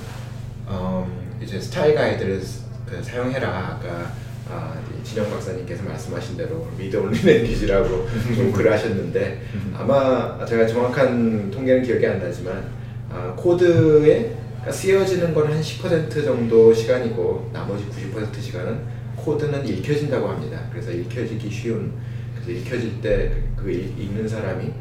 어, 0.65 1.07
이제 1.41 1.59
스타일 1.59 1.95
가이드를 1.95 2.41
그 2.85 3.03
사용해라. 3.03 3.47
아까 3.47 4.11
아, 4.49 4.73
진영 5.03 5.29
박사님께서 5.29 5.83
말씀하신 5.83 6.37
대로 6.37 6.65
read 6.77 6.95
only 6.95 7.19
language라고 7.21 8.07
좀 8.33 8.51
글을 8.53 8.71
하셨는데 8.71 9.41
아마 9.77 10.45
제가 10.45 10.65
정확한 10.65 11.51
통계는 11.51 11.83
기억이 11.83 12.07
안 12.07 12.19
나지만 12.19 12.63
아, 13.09 13.33
코드에 13.35 14.37
그러니까 14.67 14.71
쓰여지는 14.71 15.33
건 15.33 15.47
한 15.47 15.61
10% 15.61 16.09
정도 16.23 16.73
시간이고 16.73 17.49
나머지 17.53 17.85
90% 17.89 18.41
시간은 18.41 18.79
코드는 19.17 19.67
읽혀진다고 19.67 20.27
합니다. 20.29 20.61
그래서 20.71 20.91
읽혀지기 20.91 21.49
쉬운 21.49 21.91
읽혀질 22.51 23.01
때그 23.01 23.63
그 23.63 23.71
읽는 23.71 24.27
사람이 24.27 24.71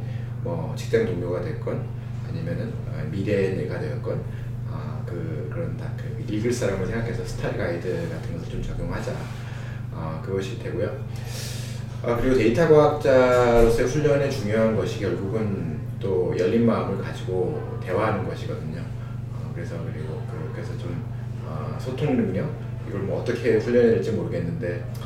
뭐 0.42 0.74
직장 0.76 1.07
동료가 1.07 1.42
됐건 1.42 1.85
아니면은 2.29 2.72
아, 2.88 3.02
미래의 3.11 3.57
내가 3.57 3.81
되었건 3.81 4.22
아, 4.70 5.02
그 5.07 5.48
그런 5.52 5.76
다 5.76 5.96
그 5.96 6.35
읽을 6.35 6.52
사람을 6.52 6.87
생각해서 6.87 7.24
스타일 7.24 7.57
가이드 7.57 8.09
같은 8.11 8.37
것을 8.37 8.50
좀 8.50 8.62
적용하자. 8.62 9.12
아, 9.94 10.20
그것이 10.24 10.59
되고요. 10.59 10.90
아, 12.02 12.16
그리고 12.16 12.37
데이터 12.37 12.68
과학자로서의 12.68 13.88
훈련의 13.88 14.31
중요한 14.31 14.76
것이 14.76 15.00
결국은 15.00 15.79
또 16.00 16.35
열린 16.38 16.66
마음을 16.66 17.02
가지고 17.02 17.79
대화하는 17.83 18.29
것이거든요. 18.29 18.81
어, 19.33 19.52
그래서 19.55 19.76
그리고 19.92 20.20
그, 20.31 20.52
그래서 20.52 20.76
좀 20.79 21.02
어, 21.44 21.76
소통 21.81 22.16
능력 22.16 22.50
이걸 22.88 23.02
뭐 23.02 23.20
어떻게 23.20 23.57
훈련해야 23.57 23.92
될지 23.94 24.12
모르겠는데 24.12 24.85
어, 25.00 25.05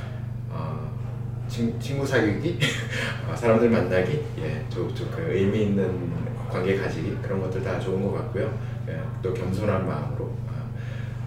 친, 1.51 1.79
친구 1.79 2.07
사귀기, 2.07 2.59
어, 3.29 3.37
사람들 3.37 3.69
만나기, 3.69 4.25
예, 4.39 4.65
좀그 4.71 5.27
의미 5.29 5.65
있는 5.65 6.11
관계 6.51 6.77
가지기 6.77 7.19
그런 7.21 7.41
것들 7.43 7.63
다 7.63 7.79
좋은 7.79 8.03
것 8.03 8.13
같고요. 8.13 8.59
예, 8.89 9.01
또 9.21 9.35
겸손한 9.35 9.87
마음으로 9.87 10.25
어, 10.25 10.73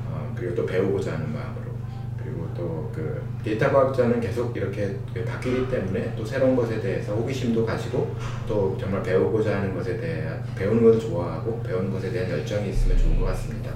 어, 0.09 0.33
그리고 0.35 0.55
또 0.55 0.65
배우고자 0.65 1.13
하는 1.13 1.31
마음으로 1.31 1.73
그리고 2.17 2.49
또 2.55 2.83
그 2.93 3.21
데이터 3.43 3.71
과학자는 3.71 4.21
계속 4.21 4.55
이렇게 4.55 4.95
바뀌기 5.25 5.69
때문에 5.69 6.13
또 6.15 6.23
새로운 6.23 6.55
것에 6.55 6.79
대해서 6.79 7.13
호기심도 7.15 7.65
가지고 7.65 8.15
또 8.47 8.77
정말 8.79 9.01
배우고자 9.01 9.57
하는 9.57 9.73
것에 9.73 9.97
대해 9.99 10.29
배우는 10.55 10.83
것을 10.83 10.99
좋아하고 11.01 11.61
배우는 11.63 11.91
것에 11.91 12.11
대한 12.11 12.29
열정이 12.29 12.69
있으면 12.69 12.97
좋은 12.97 13.19
것 13.19 13.25
같습니다. 13.25 13.71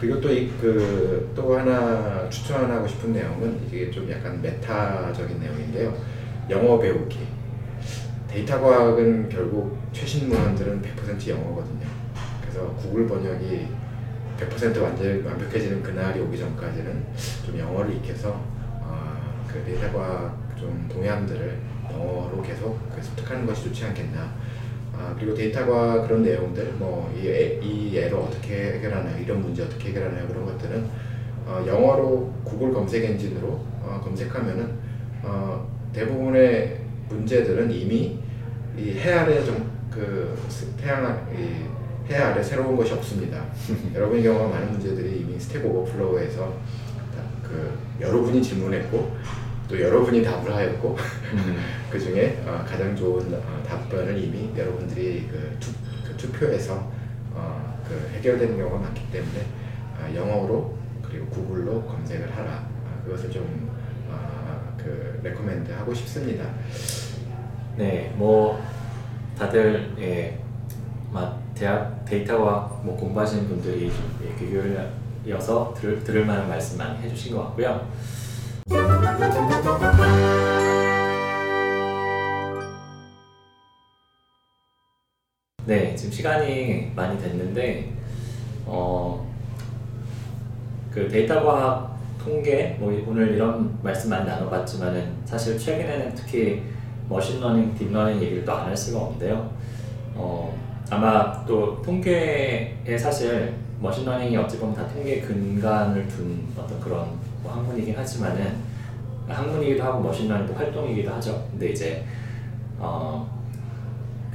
그리고 0.00 0.20
또이그또 0.20 1.58
하나 1.58 2.28
추천하고 2.30 2.86
싶은 2.86 3.12
내용은 3.12 3.60
이게 3.66 3.90
좀 3.90 4.08
약간 4.10 4.40
메타적인 4.40 5.40
내용인데요. 5.40 5.92
영어 6.48 6.78
배우기. 6.78 7.18
데이터 8.28 8.60
과학은 8.60 9.28
결국 9.28 9.78
최신 9.92 10.28
문헌들은 10.28 10.82
100% 10.82 11.28
영어거든요. 11.28 11.86
그래서 12.40 12.72
구글 12.74 13.06
번역이 13.08 13.66
100% 14.38 14.82
완전 14.82 15.24
완벽해지는 15.24 15.82
그날이 15.82 16.20
오기 16.20 16.38
전까지는 16.38 17.04
좀 17.44 17.58
영어를 17.58 17.96
익혀서 17.96 18.30
어, 18.30 19.44
그 19.48 19.64
데이터과 19.64 20.36
좀 20.56 20.88
동향들을 20.88 21.58
영어로 21.90 22.40
계속 22.42 22.78
그 22.94 23.02
습득하는 23.02 23.46
것이 23.46 23.64
좋지 23.64 23.86
않겠나. 23.86 24.32
아, 24.98 25.14
그리고 25.18 25.34
데이터과 25.34 26.02
그런 26.06 26.22
내용들, 26.22 26.72
뭐 26.78 27.08
이 27.16 27.60
이 27.62 27.96
에러를 27.98 28.16
어떻게 28.16 28.72
해결하나, 28.74 29.16
이런 29.18 29.40
문제 29.40 29.62
어떻게 29.62 29.90
해결하나 29.90 30.26
그런 30.26 30.44
것들은 30.46 30.86
어, 31.46 31.64
영어로 31.66 32.32
구글 32.44 32.72
검색 32.72 33.04
엔진으로 33.04 33.48
어, 33.82 34.00
검색하면은 34.04 34.70
어, 35.22 35.66
대부분의 35.92 36.80
문제들은 37.08 37.70
이미 37.72 38.18
이해 38.76 39.12
아래 39.12 39.42
좀그 39.44 40.36
태양 40.80 41.26
이 42.08 42.11
해 42.11 42.18
아래 42.18 42.42
새로운 42.42 42.76
것이 42.76 42.92
없습니다. 42.92 43.42
여러분의 43.94 44.22
경우가 44.24 44.48
많은 44.48 44.72
문제들이 44.72 45.20
이미 45.20 45.38
Stack 45.40 45.64
Overflow에서 45.64 46.52
그 47.42 47.72
여러분이 48.00 48.42
질문했고 48.42 49.16
또 49.68 49.80
여러분이 49.80 50.22
답을 50.22 50.54
하였고 50.54 50.96
음. 51.32 51.58
그 51.90 51.98
중에 51.98 52.42
어, 52.46 52.64
가장 52.68 52.94
좋은 52.94 53.32
어, 53.34 53.62
답변을 53.66 54.18
이미 54.18 54.50
여러분들이 54.56 55.28
그, 55.30 55.56
투, 55.58 55.72
그 56.06 56.16
투표에서 56.16 56.90
어, 57.32 57.82
그 57.88 58.10
해결되는 58.14 58.56
경우가 58.56 58.78
많기 58.78 59.10
때문에 59.10 59.46
어, 59.96 60.14
영어로 60.14 60.76
그리고 61.02 61.26
구글로 61.26 61.82
검색을 61.84 62.36
하라 62.36 62.68
어, 62.84 63.02
그것을 63.04 63.30
좀그 63.30 63.48
어, 64.08 64.76
recommend 65.22 65.72
하고 65.72 65.94
싶습니다. 65.94 66.44
네, 67.76 68.12
뭐 68.16 68.62
다들 69.38 69.94
예, 69.98 70.38
대학 71.54 72.04
데이터과학 72.04 72.84
뭐 72.84 72.96
공부하시는 72.96 73.48
분들이 73.48 73.90
귀를 74.38 74.90
기울여서 75.26 75.74
들을, 75.76 76.04
들을 76.04 76.24
만한 76.24 76.48
말씀 76.48 76.78
많이 76.78 77.00
해주신 77.02 77.34
것 77.34 77.42
같고요. 77.44 77.86
네, 85.68 85.94
지금 85.94 86.10
시간이 86.10 86.92
많이 86.96 87.20
됐는데 87.20 87.92
어, 88.64 89.30
그 90.90 91.06
데이터 91.10 91.44
과학 91.44 91.98
통계 92.18 92.78
뭐 92.80 92.90
오늘 93.06 93.34
이런 93.34 93.78
말씀 93.82 94.08
많이 94.08 94.24
나눠봤지만은 94.26 95.12
사실 95.26 95.58
최근에는 95.58 96.14
특히 96.14 96.62
machine 97.10 97.38
learning, 97.38 97.74
deep 97.74 97.90
learning 97.90 98.22
얘기를 98.22 98.46
또 98.46 98.52
안 98.52 98.68
할 98.68 98.74
수가 98.74 98.98
없는데요. 98.98 99.50
어, 100.14 100.58
아마 100.88 101.44
또 101.44 101.82
통계에 101.82 102.96
사실 102.98 103.52
machine 103.78 104.04
learning이 104.04 104.38
어찌 104.38 104.58
보면 104.58 104.74
다 104.74 104.88
통계 104.88 105.20
근간을 105.20 106.08
둔 106.08 106.48
어떤 106.56 106.80
그런 106.80 107.08
뭐 107.42 107.52
학문이긴 107.52 107.94
하지만은 107.94 108.56
학문이기도 109.28 109.82
하고 109.82 110.00
machine 110.00 110.22
learning도 110.22 110.54
활동이기도 110.54 111.10
하죠. 111.12 111.46
근데 111.50 111.72
이제 111.72 112.06
어, 112.78 113.37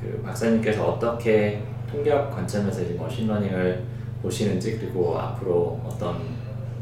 그 0.03 0.21
박사님께서 0.21 0.85
어떻게 0.85 1.63
통계학 1.89 2.29
관점에서 2.35 2.81
이제 2.81 2.93
machine 2.95 3.30
learning을 3.30 3.84
보시는지 4.21 4.77
그리고 4.77 5.17
앞으로 5.17 5.79
어떤 5.85 6.19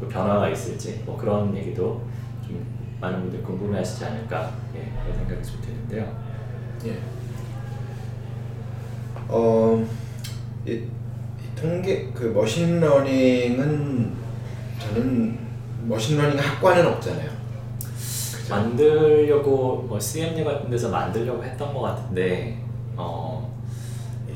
그 0.00 0.08
변화가 0.08 0.48
있을지 0.48 1.02
뭐 1.06 1.16
그런 1.16 1.56
얘기도 1.56 2.02
좀 2.44 2.66
많은 3.00 3.20
분들 3.22 3.42
궁금해하시지 3.42 4.04
않을까 4.04 4.52
예, 4.74 4.90
그런 5.02 5.16
생각이 5.18 5.44
좀 5.44 5.60
드는데요. 5.60 6.16
예. 6.86 6.98
어, 9.28 9.86
이, 10.66 10.72
이 10.72 10.88
통계 11.54 12.10
그 12.12 12.24
machine 12.24 12.97
learning은 12.97 14.12
저는 14.80 15.38
machine 15.84 16.09
learning 16.09 16.38
학과는 16.38 16.86
없잖아요. 16.86 17.30
그죠? 18.34 18.54
만들려고 18.54 19.84
뭐 19.88 20.00
CMU 20.00 20.44
같은 20.44 20.68
데서 20.70 20.88
만들려고 20.90 21.44
했던 21.44 21.72
것 21.72 21.80
같은데 21.80 22.61
어, 22.96 23.52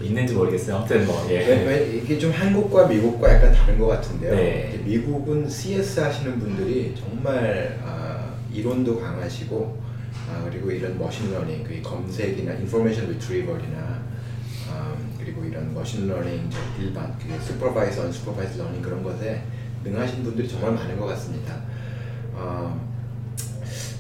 있는지 0.01 0.35
모르겠어요. 0.35 0.77
아무튼 0.77 1.07
뭐 1.07 1.27
예. 1.31 2.01
이게 2.03 2.19
좀 2.19 2.31
한국과 2.31 2.87
미국과 2.87 3.35
약간 3.35 3.53
다른 3.53 3.79
것 3.79 3.87
같은데요. 3.87 4.35
네. 4.35 4.81
미국은 4.85 5.49
CS 5.49 6.01
하시는 6.01 6.39
분들이 6.39 6.95
정말 6.95 7.81
아, 7.85 8.35
이론도 8.53 9.01
강하시고 9.01 9.87
아, 10.31 10.49
그리고 10.51 10.71
이런 10.71 10.99
머신러닝, 10.99 11.65
그 11.65 11.81
검색이나 11.83 12.55
information 12.55 13.11
retrieval이나 13.11 14.07
그리고 15.27 15.45
이런 15.45 15.75
머신러닝 15.75 16.49
일반 16.81 17.19
그 17.19 17.45
supervised, 17.45 18.03
unsupervised 18.03 18.63
learning 18.63 18.81
그런 18.81 19.03
것에 19.03 19.43
능하신 19.83 20.23
분들이 20.23 20.49
정말 20.49 20.73
많은 20.73 20.97
것 20.97 21.07
같습니다. 21.07 21.63
어, 22.33 22.89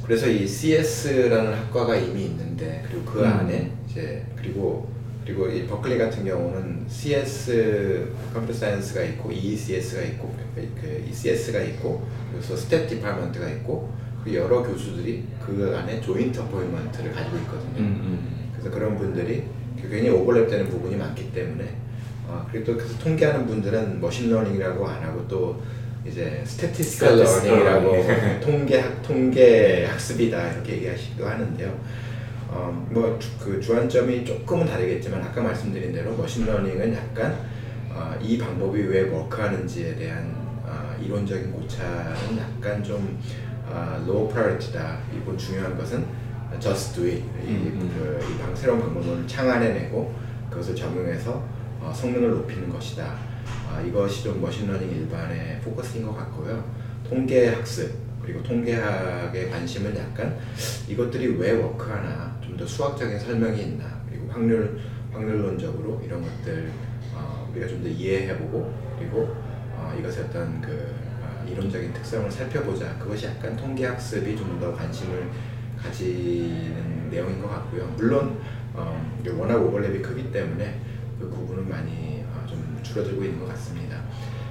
그래서 0.04 0.28
이 0.28 0.46
CS라는 0.46 1.52
학과가 1.52 1.96
이미 1.96 2.26
있는데 2.26 2.84
그리고 2.86 3.04
그 3.04 3.24
음. 3.24 3.26
안에 3.26 3.72
이제 3.96 4.22
그리고 4.36 4.86
그리고 5.24 5.48
이 5.48 5.66
버클리 5.66 5.96
같은 5.98 6.24
경우는 6.24 6.84
CS 6.86 8.06
computer 8.32 8.52
science가 8.52 9.02
있고 9.02 9.32
EECS가 9.32 10.02
있고 10.02 10.34
그 10.54 11.04
EECS가 11.08 11.60
있고 11.60 12.06
그래서 12.30 12.54
stat 12.54 12.86
department가 12.88 13.48
있고 13.48 13.90
그 14.22 14.34
여러 14.34 14.62
교수들이 14.62 15.24
그 15.44 15.74
안에 15.76 16.00
joint 16.00 16.38
appointment를 16.40 17.12
가지고 17.12 17.36
있거든요. 17.38 17.78
음, 17.78 17.84
음. 18.04 18.50
그래서 18.52 18.70
그런 18.70 18.96
분들이 18.98 19.44
굉장히 19.80 20.10
오버랩되는 20.10 20.68
부분이 20.70 20.96
많기 20.96 21.32
때문에 21.32 21.64
어, 22.28 22.46
그리고 22.50 22.72
또 22.72 22.76
그래서 22.78 22.98
통계하는 22.98 23.46
분들은 23.46 24.00
머신러닝이라고 24.00 24.86
안 24.86 25.02
하고 25.02 25.26
또 25.28 25.60
이제 26.06 26.42
statistical 26.44 27.18
learning이라고. 27.18 28.40
통계 28.40 28.78
학- 28.80 29.02
통계 29.02 29.84
학습이다 29.86 30.52
이렇게 30.52 30.72
얘기하시기도 30.74 31.26
하는데요. 31.26 31.78
어, 32.48 32.86
뭐 32.90 33.30
그 33.30 33.60
주안점이 33.60 34.24
조금은 34.24 34.66
다르겠지만 34.66 35.22
아까 35.22 35.42
말씀드린 35.42 35.92
대로 35.92 36.16
머신러닝은 36.16 36.94
약간 36.94 37.36
어, 37.90 38.14
이 38.20 38.38
방법이 38.38 38.82
왜 38.82 39.08
work하는지에 39.08 39.96
대한 39.96 40.34
어, 40.64 40.96
이론적인 41.02 41.52
고찰은 41.52 42.38
약간 42.38 42.82
좀 42.82 43.18
어, 43.68 44.00
low 44.06 44.28
priority다. 44.28 44.98
이번 45.16 45.36
중요한 45.36 45.76
것은 45.76 46.04
just 46.60 46.94
do 46.94 47.04
it. 47.04 47.22
이, 47.44 47.50
음, 47.50 47.78
음. 47.80 47.90
그, 47.94 48.32
이 48.32 48.38
방, 48.38 48.54
새로운 48.54 48.80
방법을 48.80 49.26
창안해내고 49.26 50.14
그것을 50.50 50.74
적용해서 50.74 51.42
어, 51.80 51.92
성능을 51.94 52.30
높이는 52.30 52.68
것이다. 52.68 53.16
아, 53.70 53.80
이것이 53.80 54.24
좀 54.24 54.40
머신러닝 54.40 54.90
일반의 54.90 55.60
포커스인 55.60 56.06
것 56.06 56.16
같고요. 56.16 56.64
통계 57.08 57.48
학습 57.48 57.92
그리고 58.22 58.42
통계학에 58.42 59.48
관심은 59.50 59.96
약간 59.96 60.36
이것들이 60.88 61.36
왜 61.36 61.52
work하나 61.52 62.35
좀 62.56 62.58
더 62.58 62.66
수학적인 62.66 63.18
설명이 63.18 63.62
있나 63.62 63.84
그리고 64.08 64.28
확률 64.30 64.78
확률론적으로 65.12 66.00
이런 66.04 66.22
것들 66.22 66.70
어, 67.14 67.48
우리가 67.52 67.68
좀 67.68 67.82
더 67.82 67.88
이해해보고 67.88 68.72
그리고 68.98 69.36
어, 69.76 69.94
이것의 69.98 70.24
어떤 70.28 70.60
그 70.62 70.94
어, 71.22 71.46
이론적인 71.50 71.92
특성을 71.92 72.30
살펴보자 72.30 72.98
그것이 72.98 73.26
약간 73.26 73.56
통계 73.56 73.84
학습이 73.86 74.36
좀 74.36 74.58
더 74.58 74.74
관심을 74.74 75.28
가지는 75.82 77.10
내용인 77.10 77.42
것 77.42 77.48
같고요. 77.50 77.92
물론 77.96 78.38
어, 78.72 79.06
워낙 79.38 79.58
오버랩이 79.58 80.00
크기 80.02 80.32
때문에 80.32 80.80
그 81.20 81.28
구분은 81.28 81.68
많이 81.68 82.24
어, 82.32 82.46
좀 82.48 82.78
줄어들고 82.82 83.22
있는 83.22 83.40
것 83.40 83.48
같습니다. 83.50 84.00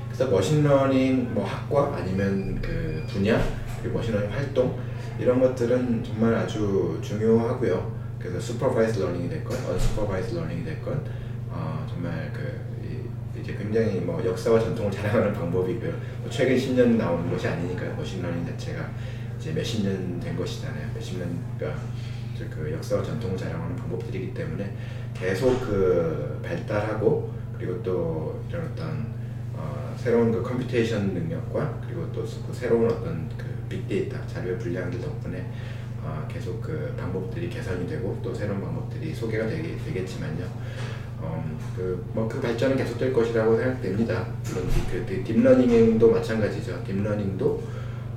그래서 0.08 0.30
머신러닝 0.30 1.34
뭐 1.34 1.44
학과 1.44 1.96
아니면 1.98 2.60
그 2.62 3.04
분야 3.08 3.42
그리고 3.82 3.98
머신러닝 3.98 4.32
활동 4.32 4.80
이런 5.20 5.40
것들은 5.42 6.04
정말 6.04 6.36
아주 6.36 7.00
중요하고요. 7.02 7.95
그래서 8.30 8.40
supervised 8.54 9.00
learning이 9.02 9.30
됐건 9.30 9.58
unsupervised 9.72 10.36
learning이 10.36 10.66
됐건 10.66 11.04
어, 11.50 11.86
정말 11.90 12.32
그 12.34 12.60
이- 12.86 13.40
이제 13.42 13.54
굉장히 13.56 14.00
뭐 14.02 14.24
역사와 14.26 14.60
전통을 14.60 14.92
자랑하는 14.92 15.34
방법이고요. 15.34 15.92
뭐 16.22 16.30
최근 16.30 16.56
10년 16.58 16.96
나오는 16.98 17.30
것이 17.32 17.48
아니니까요. 17.48 17.96
머신러닝 17.96 18.46
자체가 18.46 18.90
이제 19.40 19.52
몇십 19.52 19.86
년 19.86 20.20
된 20.20 20.36
것이잖아요. 20.36 20.90
몇십 20.96 21.20
년 21.20 21.30
이제 22.36 22.46
그 22.50 22.72
역사와 22.74 23.04
전통을 23.04 23.38
자랑하는 23.38 23.76
방법들이기 23.76 24.34
때문에 24.34 24.76
계속 25.14 25.60
그 25.62 26.40
발달하고 26.44 27.34
그리고 27.58 27.82
또 27.84 28.44
이런 28.50 28.66
어떤 28.74 29.14
어, 29.54 29.96
새로운 29.98 30.32
그 30.32 30.42
computation 30.44 31.14
능력과 31.14 31.80
그리고 31.86 32.12
또 32.12 32.24
그 32.24 32.54
새로운 32.54 32.90
어떤 32.92 33.30
그 33.38 33.46
빅데이터 33.70 34.18
자료의 34.28 34.60
분량들 34.60 35.00
덕분에 35.02 35.50
어, 36.06 36.28
계속 36.32 36.62
그 36.62 36.94
방법들이 36.98 37.50
개선이 37.50 37.88
되고 37.88 38.18
또 38.24 38.34
새로운 38.34 38.62
방법들이 38.62 39.14
소개가 39.14 39.48
되게, 39.48 39.76
되겠지만요. 39.86 40.46
어, 41.20 41.58
그 41.76 42.04
뭐 42.14 42.28
그 42.30 42.40
발전은 42.40 42.78
계속될 42.78 43.12
것이라고 43.12 43.58
생각됩니다. 43.58 44.28
물론 44.46 44.70
그, 44.92 45.06
그 45.08 45.24
딥러닝도 45.24 46.12
마찬가지죠. 46.12 46.84
딥러닝도 46.84 47.64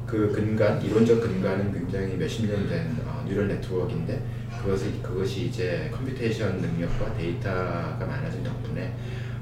그 0.07 0.33
근간 0.33 0.83
이론적 0.83 1.21
근간은 1.21 1.73
굉장히 1.73 2.17
몇십 2.17 2.47
년 2.47 2.69
된 2.69 2.97
어, 3.07 3.25
neural 3.27 3.49
network인데 3.49 4.23
그것이 4.63 5.01
그것이 5.03 5.47
이제 5.47 5.91
computation 5.95 6.59
능력과 6.61 7.15
데이터가 7.15 7.99
많아진 8.07 8.43
덕분에 8.43 8.93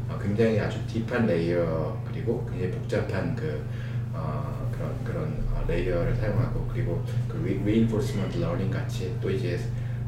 어, 0.09 0.19
굉장히 0.23 0.61
아주 0.61 0.79
deep한 0.87 1.27
layer 1.27 1.97
그리고 2.13 2.47
굉장히 2.49 2.73
복잡한 2.73 3.35
그 3.35 3.61
어, 4.13 4.66
layer를 5.67 6.15
사용하고 6.17 6.69
그리고 6.73 7.03
그 7.29 7.39
re- 7.43 7.61
reinforcement 7.63 8.39
learning 8.39 8.73
같이 8.73 9.15
또 9.21 9.31
이제 9.31 9.59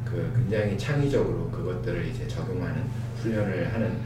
그 0.05 0.33
굉장히 0.35 0.79
창의적으로 0.79 1.51
그것들을 1.51 2.07
이제 2.07 2.27
적용하는 2.27 2.83
훈련을 3.18 3.73
하는 3.73 3.99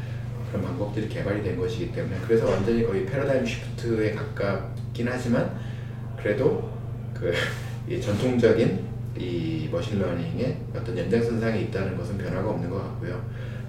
그런 0.48 0.64
방법들이 0.64 1.08
개발이 1.08 1.42
된 1.42 1.56
것이기 1.56 1.92
때문에 1.92 2.16
그래서 2.26 2.46
완전히 2.50 2.84
거의 2.84 3.06
paradigm 3.06 3.46
shift에 3.46 4.12
가깝긴 4.12 5.08
하지만 5.08 5.58
그래도 6.16 6.70
그 7.14 7.32
이 7.88 8.00
전통적인 8.00 8.92
이 9.18 9.68
머신러닝의 9.70 10.56
어떤 10.74 10.96
연장선상에 10.96 11.62
있다는 11.62 11.96
것은 11.96 12.16
변화가 12.16 12.50
없는 12.50 12.70
것 12.70 12.78
같고요. 12.78 13.20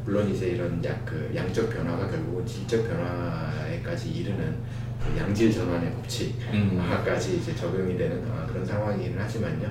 물론 0.06 0.30
이제 0.30 0.48
이런 0.50 0.84
약, 0.84 1.06
그 1.06 1.32
양적 1.34 1.70
변화가 1.70 2.10
결국은 2.10 2.46
질적 2.46 2.88
변화에까지 2.88 4.12
이르는 4.12 4.38
그 4.38 4.83
양질 5.18 5.52
전환의 5.52 5.92
법칙까지 5.94 7.38
이제 7.38 7.56
적용이 7.56 7.98
되는 7.98 8.24
어, 8.32 8.46
그런 8.48 8.66
상황이긴 8.66 9.18
하지만요. 9.20 9.68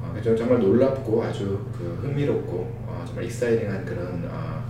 어, 0.00 0.14
정말 0.36 0.58
놀랍고 0.60 1.22
아주 1.22 1.64
그 1.76 1.98
흥미롭고 2.02 2.56
어, 2.86 3.02
정말 3.06 3.24
exciting한 3.24 3.84
그런 3.84 4.24
어, 4.30 4.62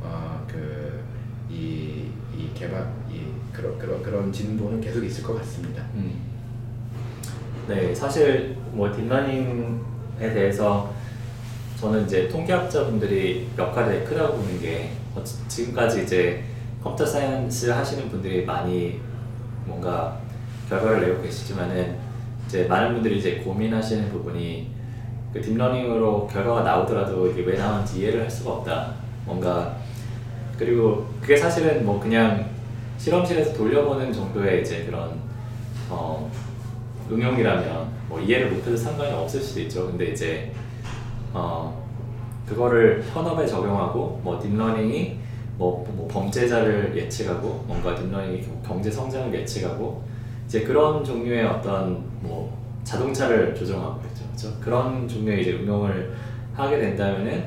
어, 0.00 0.46
그이 0.48 2.08
이 2.36 2.50
개발 2.54 2.86
이 3.10 3.22
그런 3.52 3.78
그런 3.78 4.02
그런 4.02 4.32
진보는 4.32 4.80
계속 4.80 5.04
있을 5.04 5.24
것 5.24 5.38
같습니다. 5.38 5.82
음. 5.94 6.12
네, 7.66 7.94
사실 7.94 8.56
뭐 8.72 8.90
딥러닝에 8.94 9.78
대해서 10.20 10.92
저는 11.78 12.04
이제 12.06 12.28
통계학자분들이 12.28 13.48
역할이 13.58 14.04
크다고 14.04 14.38
보는 14.38 14.60
게 14.60 14.92
어, 15.14 15.22
지- 15.24 15.46
지금까지 15.48 16.04
이제 16.04 16.44
computer 16.82 17.04
science 17.04 17.70
하시는 17.70 18.08
분들이 18.08 18.44
많이 18.44 19.00
뭔가 19.68 20.18
결과를 20.68 21.00
내고 21.00 21.22
계시지만은 21.22 21.96
이제 22.46 22.64
많은 22.64 22.94
분들이 22.94 23.18
이제 23.18 23.36
고민하시는 23.36 24.10
부분이 24.10 24.70
그 25.32 25.40
딥러닝으로 25.40 26.26
결과가 26.26 26.62
나오더라도 26.62 27.28
이게 27.28 27.42
왜 27.42 27.58
나오는지 27.58 28.00
이해를 28.00 28.22
할 28.22 28.30
수가 28.30 28.52
없다. 28.52 28.94
뭔가 29.24 29.76
그리고 30.58 31.06
그게 31.20 31.36
사실은 31.36 31.84
뭐 31.84 32.00
그냥 32.00 32.48
실험실에서 32.96 33.52
돌려보는 33.52 34.12
정도의 34.12 34.62
이제 34.62 34.84
그런 34.84 35.20
어, 35.88 36.30
응용이라면 37.10 37.88
뭐 38.08 38.20
이해를 38.20 38.50
못해도 38.50 38.76
상관이 38.76 39.12
없을 39.12 39.40
수도 39.40 39.60
있죠. 39.60 39.86
근데 39.86 40.06
이제 40.06 40.52
어, 41.32 41.86
그거를 42.46 43.04
현업에 43.12 43.46
적용하고 43.46 44.20
뭐 44.24 44.40
딥러닝이 44.40 45.18
뭐, 45.58 45.84
뭐 45.96 46.06
범죄자를 46.08 46.96
예측하고 46.96 47.64
뭔가 47.66 47.94
딥러닝이 47.94 48.40
경- 48.42 48.62
경제 48.62 48.90
성장을 48.90 49.34
예측하고 49.34 50.02
이제 50.46 50.62
그런 50.62 51.04
종류의 51.04 51.44
어떤 51.44 52.02
뭐 52.20 52.56
자동차를 52.84 53.54
조정하고 53.54 54.00
그랬죠. 54.00 54.24
그렇죠? 54.28 54.60
그런 54.60 55.06
종류의 55.08 55.42
이제 55.42 55.52
응용을 55.54 56.14
하게 56.54 56.78
된다면은 56.78 57.44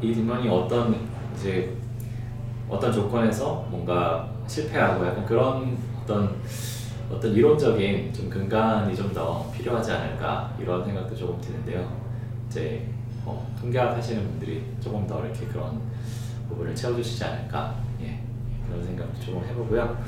이 0.00 0.12
딥러닝이 0.12 0.48
어떤 0.48 0.96
이제 1.36 1.72
어떤 2.68 2.90
조건에서 2.92 3.66
뭔가 3.70 4.28
실패하고 4.46 5.06
약간 5.06 5.24
그런 5.26 5.76
어떤 6.02 6.34
어떤 7.10 7.32
이론적인 7.32 8.12
좀 8.12 8.30
근간이 8.30 8.96
좀 8.96 9.12
더 9.12 9.48
필요하지 9.54 9.92
않을까 9.92 10.52
이런 10.60 10.84
생각도 10.84 11.14
조금 11.14 11.40
드는데요. 11.40 11.86
이제 12.48 12.86
어, 13.24 13.46
통계학 13.60 13.96
하시는 13.96 14.22
분들이 14.28 14.64
조금 14.80 15.06
더 15.06 15.24
이렇게 15.24 15.46
그런 15.46 15.80
부분을 16.48 16.74
채워주시지 16.74 17.24
않을까 17.24 17.76
예, 18.02 18.18
그런 18.66 18.84
생각도 18.84 19.20
조금 19.20 19.44
해보고요. 19.44 20.04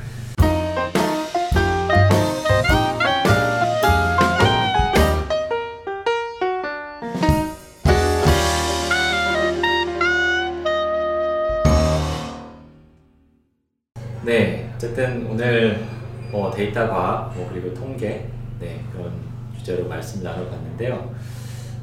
네, 14.25 14.73
어쨌든 14.75 15.27
오늘 15.31 15.87
뭐 16.33 16.50
데이터 16.50 16.88
과학, 16.88 17.33
뭐 17.37 17.48
그리고 17.48 17.73
통계, 17.73 18.29
네 18.58 18.85
그런 18.92 19.13
주제로 19.56 19.88
말씀 19.88 20.23
나눠봤는데요. 20.23 21.15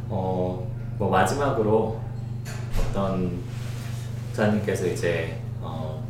어, 0.09 0.69
뭐 0.97 1.09
마지막으로 1.09 2.01
어떤 2.77 3.39
목사님께서 4.33 4.87
이제 4.87 5.39
어, 5.61 6.03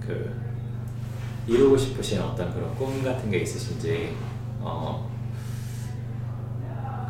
그 0.00 0.34
이루고 1.46 1.76
싶으신 1.76 2.20
어떤 2.20 2.52
그런 2.52 2.74
꿈 2.74 3.02
같은 3.02 3.30
게 3.30 3.38
있으신지 3.38 4.14
어, 4.60 5.08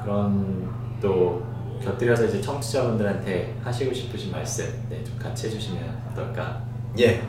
그런 0.03 0.71
또 1.01 1.43
곁들여서 1.83 2.27
이제 2.27 2.41
청취자분들한테 2.41 3.59
하시고 3.65 3.93
싶으신 3.93 4.31
말씀 4.31 4.67
네, 4.91 5.03
좀 5.03 5.19
같이 5.19 5.47
해주시면 5.47 6.03
어떨까? 6.13 6.63
예. 6.99 7.23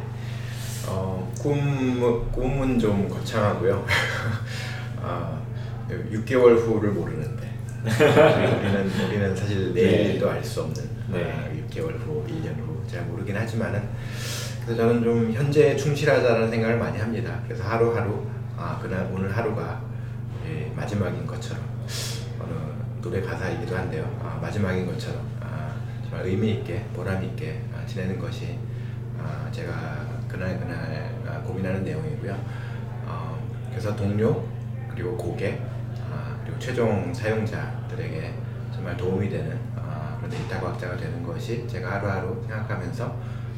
어, 0.88 1.32
꿈, 1.42 2.32
꿈은 2.32 2.80
좀 2.80 3.08
거창하고요. 3.08 3.86
아, 5.02 5.40
6개월 5.90 6.58
후를 6.58 6.92
모르는데 6.92 7.41
우리는 7.84 8.92
우리는 9.08 9.36
사실 9.36 9.74
내일도 9.74 10.28
네. 10.28 10.32
알수 10.34 10.62
없는 10.62 10.90
네. 11.12 11.24
아, 11.32 11.50
6개월 11.70 11.98
후, 12.00 12.26
1년 12.28 12.56
후 12.60 12.72
잘 12.92 13.04
모르긴 13.06 13.38
하지만은 13.38 13.82
그래서 14.66 14.82
저는 14.82 15.02
좀 15.04 15.32
현재에 15.32 15.76
충실하다는 15.78 16.50
생각을 16.50 16.78
많이 16.78 17.00
합니다. 17.00 17.40
그래서 17.46 17.64
하루하루 17.64 18.26
아 18.58 18.78
그날 18.82 19.10
오늘 19.14 19.36
하루가 19.36 19.82
예, 20.46 20.72
마지막인 20.76 21.26
것처럼 21.26 21.64
어느 22.40 23.02
노래 23.02 23.22
가사이기도 23.22 23.76
한데요. 23.76 24.04
아, 24.22 24.38
마지막인 24.42 24.86
것처럼 24.86 25.26
아, 25.40 25.74
정말 26.04 26.28
의미 26.28 26.52
있게 26.52 26.84
보람 26.94 27.24
있게 27.24 27.62
아, 27.74 27.86
지내는 27.86 28.20
것이 28.20 28.58
아, 29.18 29.50
제가 29.52 30.06
그날 30.28 30.60
그날 30.60 31.16
아, 31.28 31.40
고민하는 31.42 31.84
내용이고요. 31.86 32.38
어, 33.06 33.42
그래서 33.70 33.96
동료 33.96 34.44
그리고 34.94 35.16
고객 35.16 35.60
아, 35.62 35.71
그리고 36.44 36.60
최종 36.60 37.14
사용자들에게 37.14 38.34
정말 38.74 38.98
도움이 38.98 39.30
되는 39.30 39.60
아, 39.76 40.16
그런 40.18 40.30
데이터 40.30 40.60
과학자가 40.60 40.98
되는 40.98 41.22
것이 41.24 41.68
제가 41.68 41.94
하루하루 41.94 42.42
생각하면서 42.48 43.16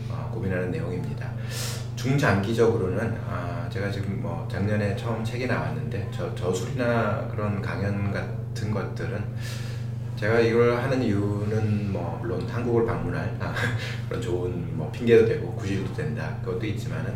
어, 0.10 0.32
고민하는 0.34 0.72
내용입니다. 0.72 1.32
중장기적으로는 1.96 3.18
아, 3.30 3.68
제가 3.70 3.90
지금 3.90 4.22
뭐 4.22 4.48
작년에 4.52 4.96
처음 4.96 5.24
책이 5.24 5.48
나왔는데 5.48 6.10
저, 6.12 6.34
저술이나 6.36 7.28
그런 7.30 7.62
강연 7.62 8.12
같은 8.12 8.72
것들은 8.72 9.24
제가 10.16 10.40
이걸 10.40 10.78
하는 10.78 11.02
이유는 11.02 11.92
뭐 11.92 12.18
물론 12.22 12.48
한국을 12.48 12.86
방문할 12.86 13.36
아, 13.40 13.54
그런 14.08 14.22
좋은 14.22 14.78
뭐 14.78 14.92
핑계도 14.92 15.26
되고 15.26 15.54
구실도 15.54 15.94
된다 15.94 16.38
그것도 16.44 16.66
있지만은 16.66 17.14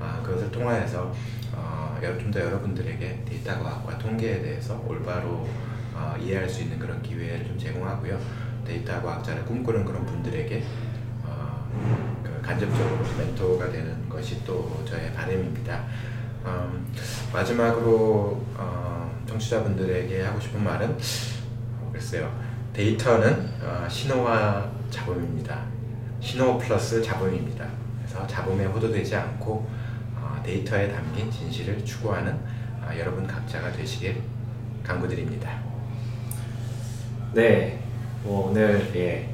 아, 0.00 0.20
그것을 0.22 0.50
통하여서 0.50 1.12
어, 1.54 1.87
좀 2.00 2.30
더 2.30 2.40
여러분들에게 2.40 3.24
데이터 3.28 3.58
과학과 3.62 3.98
통계에 3.98 4.42
대해서 4.42 4.82
올바로 4.86 5.48
어, 5.94 6.14
이해할 6.20 6.48
수 6.48 6.62
있는 6.62 6.78
그런 6.78 7.02
기회를 7.02 7.46
좀 7.46 7.58
제공하고요 7.58 8.18
데이터 8.64 9.02
과학자를 9.02 9.44
꿈꾸는 9.44 9.84
그런 9.84 10.04
분들에게 10.06 10.62
어, 11.24 12.20
그 12.22 12.40
간접적으로 12.42 12.98
멘토가 13.16 13.70
되는 13.70 14.08
것이 14.08 14.44
또 14.44 14.82
저의 14.86 15.12
바람입니다. 15.14 15.84
음, 16.44 16.86
마지막으로 17.32 18.44
어, 18.56 19.22
청취자분들에게 19.26 20.22
하고 20.22 20.40
싶은 20.40 20.62
말은 20.62 20.90
어, 20.90 21.90
글쎄요 21.92 22.32
데이터는 22.72 23.48
어, 23.62 23.86
신호와 23.88 24.70
잡음입니다. 24.90 25.64
신호 26.20 26.58
플러스 26.58 27.02
잡음입니다. 27.02 27.66
그래서 27.98 28.26
잡음에 28.26 28.66
호도되지 28.66 29.16
않고 29.16 29.52
어, 29.52 29.77
데이터에 30.48 30.90
담긴 30.90 31.30
진실을 31.30 31.84
추구하는 31.84 32.32
어, 32.32 32.88
여러분 32.98 33.26
각자가 33.26 33.70
되시길 33.72 34.22
간구드립니다. 34.82 35.60
네, 37.34 37.80
뭐 38.24 38.48
오늘 38.48 38.90
예, 38.96 39.28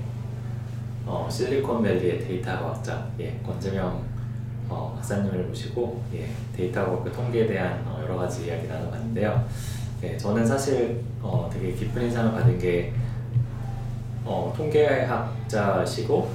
어, 1.07 1.29
실리콘밸리의 1.31 2.19
데이터 2.19 2.59
과학자 2.59 3.07
예, 3.21 3.39
권재명 3.47 4.03
어, 4.69 4.95
박사님을 4.97 5.45
모시고 5.45 6.03
예, 6.15 6.29
데이터 6.57 6.85
과학 6.85 7.05
통계에 7.13 7.47
대한 7.47 7.85
어, 7.87 8.01
여러 8.03 8.17
가지 8.17 8.47
이야기 8.47 8.67
나눠봤는데요. 8.67 9.49
예, 10.03 10.17
저는 10.19 10.45
사실 10.45 11.01
어, 11.23 11.49
되게 11.53 11.73
깊은 11.75 12.03
인상을 12.03 12.33
받은 12.33 12.59
게 12.59 12.93
어, 14.25 14.53
통계학자시고 14.57 16.29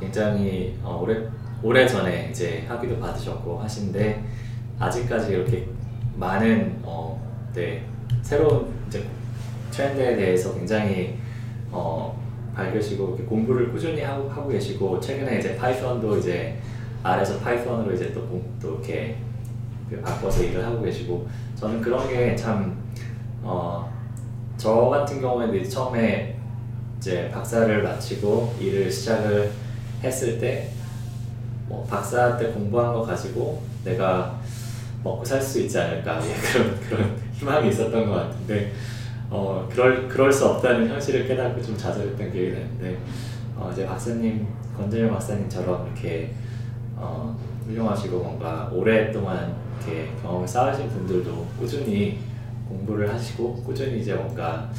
굉장히 0.00 0.78
어, 0.82 1.00
오래 1.02 1.28
오래 1.62 1.86
전에 1.86 2.28
이제 2.30 2.64
학위도 2.68 2.98
받으셨고 2.98 3.58
하신데 3.60 4.24
아직까지 4.78 5.32
이렇게 5.32 5.68
많은 6.16 6.80
어, 6.82 7.20
네, 7.54 7.84
새로운 8.22 8.72
이제 8.88 9.04
트렌드에 9.70 10.16
대해서 10.16 10.54
굉장히 10.54 11.18
어, 11.70 12.20
밝으시고 12.54 13.16
공부를 13.28 13.70
꾸준히 13.72 14.02
하고, 14.02 14.28
하고 14.28 14.48
계시고 14.48 15.00
최근에 15.00 15.38
이제 15.38 15.56
파이썬도 15.56 16.18
이제 16.18 16.58
R에서 17.02 17.38
파이썬으로 17.38 17.94
이제 17.94 18.12
또, 18.12 18.26
공- 18.26 18.44
또 18.60 18.74
이렇게 18.74 19.16
그 19.88 20.00
바꿔서 20.00 20.42
일을 20.42 20.64
하고 20.64 20.82
계시고 20.82 21.26
저는 21.56 21.80
그런 21.80 22.08
게참 22.08 22.76
어, 23.42 23.90
저 24.56 24.74
같은 24.88 25.20
경우에는 25.20 25.54
이제 25.60 25.68
처음에 25.70 26.36
이제 26.98 27.30
박사를 27.32 27.82
마치고 27.82 28.54
일을 28.60 28.90
시작을 28.90 29.50
했을 30.02 30.38
때 30.38 30.68
뭐 31.72 31.82
박사 31.88 32.36
때 32.36 32.48
공부한 32.52 32.92
거 32.92 33.00
가지고 33.02 33.62
내가 33.82 34.38
먹고 35.02 35.24
살 35.24 35.40
수 35.40 35.58
있지 35.62 35.78
않을까? 35.78 36.20
예, 36.22 36.34
그런 36.52 36.80
그런 36.80 37.16
희망이 37.32 37.70
있었던 37.70 38.06
것 38.10 38.14
같은데 38.14 38.72
어 39.30 39.66
그럴 39.72 40.06
그럴 40.06 40.30
수 40.30 40.46
없다는 40.46 40.86
현실을 40.86 41.26
깨닫고 41.26 41.62
좀 41.62 41.74
좌절했던 41.78 42.30
기억이 42.30 42.52
나는데 42.52 42.98
어 43.56 43.70
이제 43.72 43.86
박사님 43.86 44.46
권재명 44.76 45.12
박사님처럼 45.12 45.86
이렇게 45.86 46.34
어 46.94 47.34
훌륭하시고 47.66 48.18
뭔가 48.18 48.68
오랫동안 48.70 49.56
이렇게 49.78 50.10
경험을 50.20 50.46
쌓으신 50.46 50.90
분들도 50.90 51.46
꾸준히 51.58 52.18
공부를 52.68 53.12
하시고 53.12 53.54
꾸준히 53.64 54.00
이제 54.00 54.12
뭔가 54.12 54.70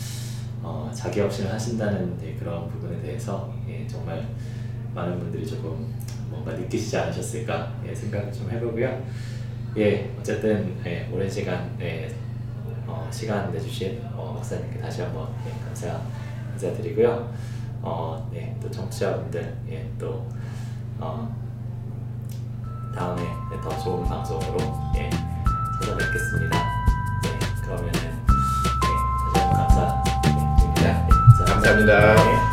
어, 0.61 0.89
자기 0.93 1.19
혁신을 1.19 1.51
하신다는 1.51 2.17
네, 2.21 2.37
그런 2.39 2.69
부분에 2.69 3.01
대해서 3.01 3.51
예, 3.67 3.85
정말 3.87 4.25
많은 4.93 5.19
분들이 5.19 5.45
조금 5.45 5.93
뭔가 6.43 6.61
느끼시지 6.61 6.97
않으셨을까 6.97 7.73
예, 7.87 7.95
생각을 7.95 8.31
좀 8.31 8.51
해보고요. 8.51 9.01
예, 9.77 10.11
어쨌든 10.19 10.77
예, 10.85 11.09
오랜 11.11 11.29
시간 11.29 11.75
예, 11.79 12.13
어, 12.85 13.09
시간 13.11 13.51
내주신 13.51 14.01
어, 14.13 14.35
박사님께 14.35 14.79
다시 14.79 15.01
한번 15.01 15.29
예, 15.47 15.65
감사 15.65 15.99
인사드리고요. 16.53 17.33
어, 17.81 18.29
네, 18.31 18.55
또 18.61 18.69
청취자분들 18.69 19.57
예, 19.69 19.89
또 19.97 20.27
어, 20.99 21.33
다음에 22.95 23.21
네, 23.23 23.61
더 23.61 23.69
좋은 23.79 24.03
방송으로 24.03 24.57
예, 24.97 25.09
찾아뵙겠습니다. 25.81 26.57
네, 27.23 27.39
그러면은 27.63 27.93
네, 27.93 28.09
다시 29.33 29.39
한번 29.39 29.53
감사드립니다. 29.55 31.07
네, 31.07 31.45
감사합니다. 31.45 32.15
네. 32.15 32.52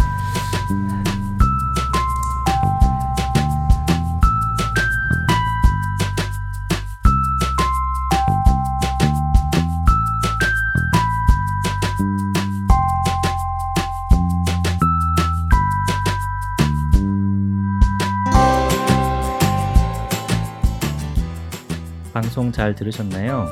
방송 22.30 22.52
잘 22.52 22.76
들으셨나요? 22.76 23.44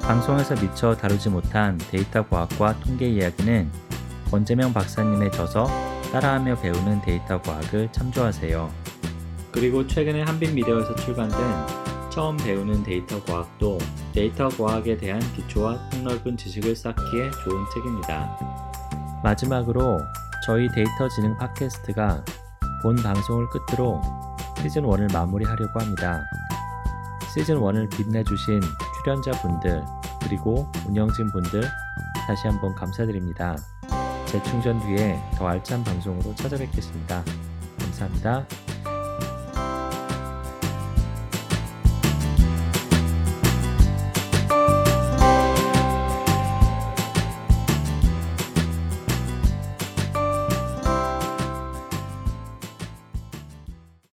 방송에서 0.00 0.56
미처 0.56 0.96
다루지 0.96 1.28
못한 1.28 1.78
데이터 1.78 2.26
과학과 2.26 2.76
통계 2.80 3.08
이야기는 3.08 3.70
권재명 4.28 4.72
박사님의 4.72 5.30
저서 5.30 5.68
따라하며 6.10 6.56
배우는 6.56 7.00
데이터 7.02 7.40
과학을 7.40 7.92
참조하세요. 7.92 8.68
그리고 9.52 9.86
최근에 9.86 10.22
한빛미디어에서 10.22 10.96
출간된 10.96 11.38
처음 12.10 12.36
배우는 12.36 12.82
데이터 12.82 13.22
과학도 13.22 13.78
데이터 14.12 14.48
과학에 14.48 14.96
대한 14.96 15.20
기초와 15.36 15.78
폭넓은 15.92 16.36
지식을 16.36 16.74
쌓기에 16.74 17.30
좋은 17.44 17.64
책입니다. 17.72 18.36
마지막으로 19.22 20.00
저희 20.44 20.68
데이터 20.72 21.08
지능 21.08 21.38
팟캐스트가 21.38 22.24
본 22.82 22.96
방송을 22.96 23.46
끝으로 23.50 24.02
시즌 24.60 24.82
1을 24.82 25.12
마무리하려고 25.12 25.78
합니다. 25.78 26.24
시즌 27.34 27.56
1을 27.56 27.90
빛내주신 27.90 28.60
출연자분들 29.02 29.82
그리고 30.22 30.70
운영진분들 30.86 31.62
다시 32.28 32.46
한번 32.46 32.72
감사드립니다. 32.76 33.56
재충전 34.26 34.78
뒤에 34.78 35.20
더 35.36 35.48
알찬 35.48 35.82
방송으로 35.82 36.32
찾아뵙겠습니다. 36.36 37.24
감사합니다. 37.80 38.46